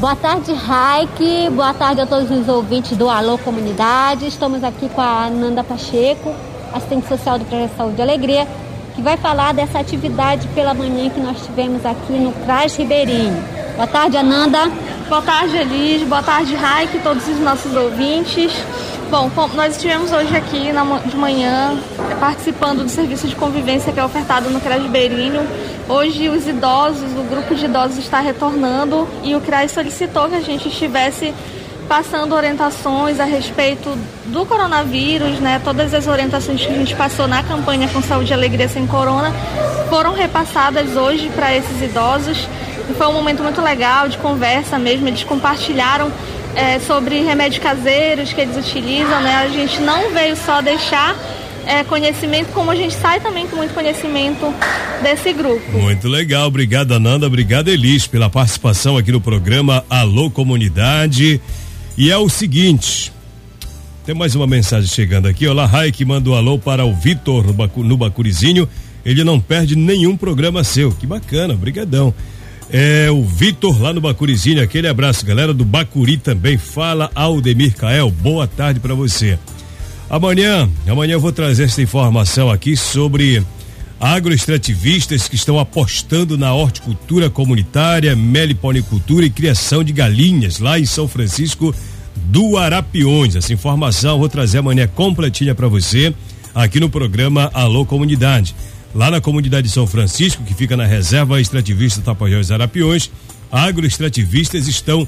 Boa 0.00 0.16
tarde, 0.16 0.54
Raik. 0.54 1.50
Boa 1.50 1.74
tarde 1.74 2.00
a 2.00 2.06
todos 2.06 2.30
os 2.30 2.48
ouvintes 2.48 2.96
do 2.96 3.10
Alô 3.10 3.36
Comunidade. 3.36 4.26
Estamos 4.26 4.64
aqui 4.64 4.88
com 4.88 5.02
a 5.02 5.28
Nanda 5.28 5.62
Pacheco, 5.62 6.34
assistente 6.72 7.06
social 7.06 7.38
do 7.38 7.44
Projeto 7.44 7.76
Saúde 7.76 7.98
e 7.98 8.02
Alegria, 8.02 8.48
que 8.94 9.02
vai 9.02 9.18
falar 9.18 9.52
dessa 9.52 9.78
atividade 9.78 10.48
pela 10.54 10.72
manhã 10.72 11.10
que 11.10 11.20
nós 11.20 11.44
tivemos 11.44 11.84
aqui 11.84 12.14
no 12.14 12.32
CRAS 12.32 12.76
Ribeirinho. 12.76 13.44
Boa 13.76 13.86
tarde, 13.86 14.16
Ananda. 14.16 14.70
Boa 15.06 15.20
tarde, 15.20 15.58
Elis. 15.58 16.02
Boa 16.08 16.22
tarde, 16.22 16.54
Raik, 16.54 16.98
todos 17.00 17.28
os 17.28 17.38
nossos 17.38 17.76
ouvintes. 17.76 18.54
Bom, 19.10 19.30
nós 19.54 19.74
estivemos 19.74 20.10
hoje 20.12 20.34
aqui 20.34 20.70
de 21.10 21.16
manhã 21.16 21.76
participando 22.18 22.84
do 22.84 22.88
serviço 22.88 23.28
de 23.28 23.36
convivência 23.36 23.92
que 23.92 24.00
é 24.00 24.04
ofertado 24.04 24.48
no 24.48 24.62
CRAS 24.62 24.80
Ribeirinho. 24.80 25.46
Hoje 25.90 26.28
os 26.28 26.46
idosos, 26.46 27.10
o 27.18 27.24
grupo 27.24 27.52
de 27.52 27.64
idosos 27.64 27.98
está 27.98 28.20
retornando 28.20 29.08
e 29.24 29.34
o 29.34 29.40
CRAS 29.40 29.72
solicitou 29.72 30.28
que 30.28 30.36
a 30.36 30.40
gente 30.40 30.68
estivesse 30.68 31.34
passando 31.88 32.32
orientações 32.32 33.18
a 33.18 33.24
respeito 33.24 33.98
do 34.26 34.46
coronavírus, 34.46 35.40
né? 35.40 35.60
Todas 35.64 35.92
as 35.92 36.06
orientações 36.06 36.64
que 36.64 36.72
a 36.72 36.76
gente 36.76 36.94
passou 36.94 37.26
na 37.26 37.42
campanha 37.42 37.88
com 37.88 38.00
Saúde 38.00 38.30
e 38.30 38.34
Alegria 38.34 38.68
Sem 38.68 38.86
Corona 38.86 39.32
foram 39.88 40.14
repassadas 40.14 40.94
hoje 40.94 41.28
para 41.30 41.56
esses 41.56 41.82
idosos. 41.82 42.48
E 42.88 42.94
foi 42.94 43.08
um 43.08 43.12
momento 43.12 43.42
muito 43.42 43.60
legal 43.60 44.08
de 44.08 44.16
conversa 44.18 44.78
mesmo. 44.78 45.08
Eles 45.08 45.24
compartilharam 45.24 46.08
é, 46.54 46.78
sobre 46.78 47.20
remédios 47.20 47.60
caseiros 47.60 48.32
que 48.32 48.40
eles 48.40 48.56
utilizam, 48.56 49.20
né? 49.22 49.42
A 49.42 49.48
gente 49.48 49.80
não 49.80 50.10
veio 50.10 50.36
só 50.36 50.60
deixar 50.60 51.16
é, 51.70 51.84
conhecimento, 51.84 52.48
como 52.52 52.70
a 52.72 52.74
gente 52.74 52.94
sai 52.94 53.20
também 53.20 53.46
com 53.46 53.54
muito 53.54 53.72
conhecimento 53.72 54.52
desse 55.02 55.32
grupo. 55.32 55.78
Muito 55.78 56.08
legal, 56.08 56.48
obrigado 56.48 56.92
Ananda, 56.92 57.26
obrigado 57.26 57.68
Elis 57.68 58.08
pela 58.08 58.28
participação 58.28 58.96
aqui 58.96 59.12
no 59.12 59.20
programa 59.20 59.84
Alô 59.88 60.28
Comunidade. 60.30 61.40
E 61.96 62.10
é 62.10 62.16
o 62.16 62.28
seguinte, 62.28 63.12
tem 64.04 64.14
mais 64.14 64.34
uma 64.34 64.46
mensagem 64.46 64.88
chegando 64.88 65.28
aqui. 65.28 65.46
Olá, 65.46 65.64
Rai, 65.64 65.92
que 65.92 66.04
manda 66.04 66.28
um 66.30 66.34
alô 66.34 66.58
para 66.58 66.84
o 66.84 66.92
Vitor 66.92 67.44
no 67.76 67.96
Bacurizinho. 67.96 68.68
Ele 69.04 69.22
não 69.22 69.38
perde 69.38 69.76
nenhum 69.76 70.16
programa 70.16 70.64
seu. 70.64 70.90
Que 70.90 71.06
bacana, 71.06 71.54
brigadão. 71.54 72.12
É 72.72 73.10
o 73.10 73.22
Vitor 73.22 73.80
lá 73.80 73.92
no 73.92 74.00
Bacurizinho. 74.00 74.62
Aquele 74.62 74.88
abraço, 74.88 75.24
galera 75.24 75.54
do 75.54 75.64
Bacuri 75.64 76.16
também. 76.16 76.58
Fala 76.58 77.10
Aldemir 77.14 77.74
Cael. 77.76 78.10
Boa 78.10 78.46
tarde 78.46 78.80
para 78.80 78.94
você. 78.94 79.38
Amanhã, 80.10 80.68
amanhã 80.88 81.12
eu 81.12 81.20
vou 81.20 81.30
trazer 81.30 81.62
essa 81.66 81.80
informação 81.80 82.50
aqui 82.50 82.76
sobre 82.76 83.40
agroextrativistas 84.00 85.28
que 85.28 85.36
estão 85.36 85.56
apostando 85.56 86.36
na 86.36 86.52
horticultura 86.52 87.30
comunitária, 87.30 88.16
meliponicultura 88.16 89.24
e 89.24 89.30
criação 89.30 89.84
de 89.84 89.92
galinhas 89.92 90.58
lá 90.58 90.80
em 90.80 90.84
São 90.84 91.06
Francisco 91.06 91.72
do 92.16 92.56
Arapiões. 92.56 93.36
Essa 93.36 93.52
informação 93.52 94.14
eu 94.14 94.18
vou 94.18 94.28
trazer 94.28 94.58
amanhã 94.58 94.88
completinha 94.88 95.54
para 95.54 95.68
você 95.68 96.12
aqui 96.52 96.80
no 96.80 96.90
programa 96.90 97.48
Alô 97.54 97.86
Comunidade. 97.86 98.52
Lá 98.92 99.12
na 99.12 99.20
comunidade 99.20 99.68
de 99.68 99.72
São 99.72 99.86
Francisco, 99.86 100.42
que 100.42 100.54
fica 100.54 100.76
na 100.76 100.86
reserva 100.86 101.40
extrativista 101.40 102.00
Tapajós 102.00 102.50
Arapiões, 102.50 103.08
agroextrativistas 103.52 104.66
estão 104.66 105.06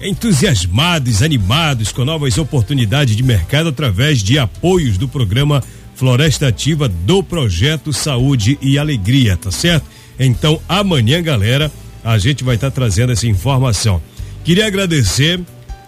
entusiasmados, 0.00 1.22
animados 1.22 1.92
com 1.92 2.04
novas 2.04 2.36
oportunidades 2.38 3.16
de 3.16 3.22
mercado 3.22 3.68
através 3.68 4.22
de 4.22 4.38
apoios 4.38 4.98
do 4.98 5.08
programa 5.08 5.62
Floresta 5.94 6.48
Ativa 6.48 6.88
do 6.88 7.22
projeto 7.22 7.92
Saúde 7.92 8.58
e 8.60 8.78
Alegria, 8.78 9.36
tá 9.36 9.50
certo? 9.50 9.86
Então, 10.18 10.60
amanhã, 10.68 11.22
galera, 11.22 11.70
a 12.04 12.18
gente 12.18 12.44
vai 12.44 12.54
estar 12.54 12.70
tá 12.70 12.74
trazendo 12.74 13.12
essa 13.12 13.26
informação. 13.26 14.00
Queria 14.44 14.66
agradecer 14.66 15.40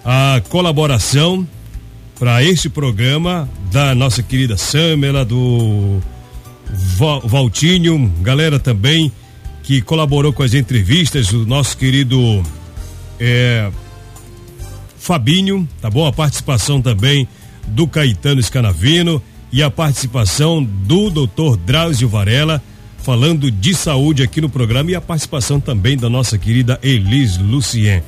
a 0.05 0.41
colaboração 0.49 1.47
para 2.19 2.43
este 2.43 2.69
programa 2.69 3.49
da 3.71 3.95
nossa 3.95 4.23
querida 4.23 4.57
Samela, 4.57 5.25
do 5.25 6.01
Valtinho, 7.25 8.13
galera 8.21 8.59
também 8.59 9.13
que 9.63 9.83
colaborou 9.83 10.33
com 10.33 10.43
as 10.43 10.55
entrevistas, 10.55 11.31
o 11.33 11.45
nosso 11.45 11.77
querido 11.77 12.43
é, 13.21 13.71
Fabinho, 15.09 15.67
tá 15.81 15.89
bom? 15.89 16.07
A 16.07 16.13
participação 16.13 16.83
também 16.83 17.27
do 17.69 17.89
Caetano 17.89 18.43
Scanavino 18.43 19.23
e 19.51 19.63
a 19.63 19.71
participação 19.71 20.63
do 20.63 21.09
doutor 21.09 21.57
Drauzio 21.57 22.11
Varela, 22.11 22.63
falando 22.99 23.51
de 23.51 23.75
saúde 23.75 24.23
aqui 24.23 24.39
no 24.39 24.51
programa, 24.51 24.91
e 24.91 24.95
a 24.95 25.01
participação 25.01 25.59
também 25.59 25.97
da 25.97 26.11
nossa 26.11 26.37
querida 26.37 26.79
Elis 26.83 27.39
Lucien. 27.39 28.03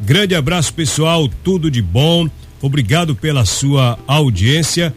Grande 0.00 0.34
abraço, 0.34 0.72
pessoal, 0.72 1.28
tudo 1.44 1.70
de 1.70 1.82
bom. 1.82 2.26
Obrigado 2.62 3.14
pela 3.14 3.44
sua 3.44 3.98
audiência. 4.06 4.94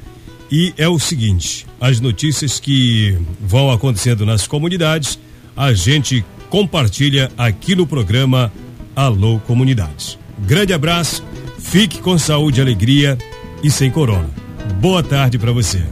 E 0.50 0.74
é 0.78 0.88
o 0.88 0.98
seguinte: 0.98 1.66
as 1.82 2.00
notícias 2.00 2.58
que 2.58 3.18
vão 3.38 3.70
acontecendo 3.70 4.26
nas 4.26 4.48
comunidades, 4.48 5.20
a 5.58 5.74
gente 5.74 6.24
compartilha 6.50 7.30
aqui 7.38 7.76
no 7.76 7.86
programa 7.86 8.50
Alô 8.96 9.42
Comunidades. 9.42 10.18
Grande 10.46 10.74
abraço, 10.74 11.22
fique 11.60 12.02
com 12.02 12.18
saúde, 12.18 12.62
alegria 12.62 13.18
e 13.64 13.70
sem 13.70 13.92
corona. 13.92 14.30
Boa 14.80 15.04
tarde 15.04 15.38
para 15.38 15.52
você. 15.52 15.84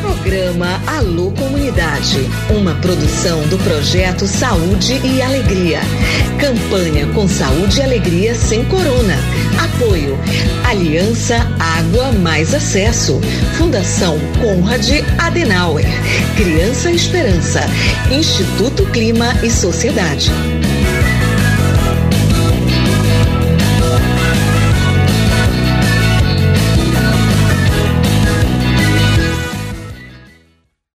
Programa 0.00 0.80
Alô 0.86 1.30
Comunidade, 1.32 2.18
uma 2.50 2.74
produção 2.76 3.46
do 3.48 3.58
projeto 3.58 4.26
Saúde 4.26 5.00
e 5.04 5.22
Alegria. 5.22 5.80
Campanha 6.38 7.06
com 7.08 7.26
Saúde 7.26 7.78
e 7.78 7.82
Alegria 7.82 8.34
sem 8.34 8.64
Corona. 8.64 9.16
Apoio 9.58 10.18
Aliança 10.64 11.36
Água 11.58 12.12
Mais 12.12 12.54
Acesso. 12.54 13.20
Fundação 13.56 14.18
Conrad 14.40 14.88
Adenauer. 15.18 15.86
Criança 16.36 16.90
Esperança. 16.90 17.60
Instituto 18.10 18.86
Clima 18.86 19.34
e 19.42 19.50
Sociedade. 19.50 20.30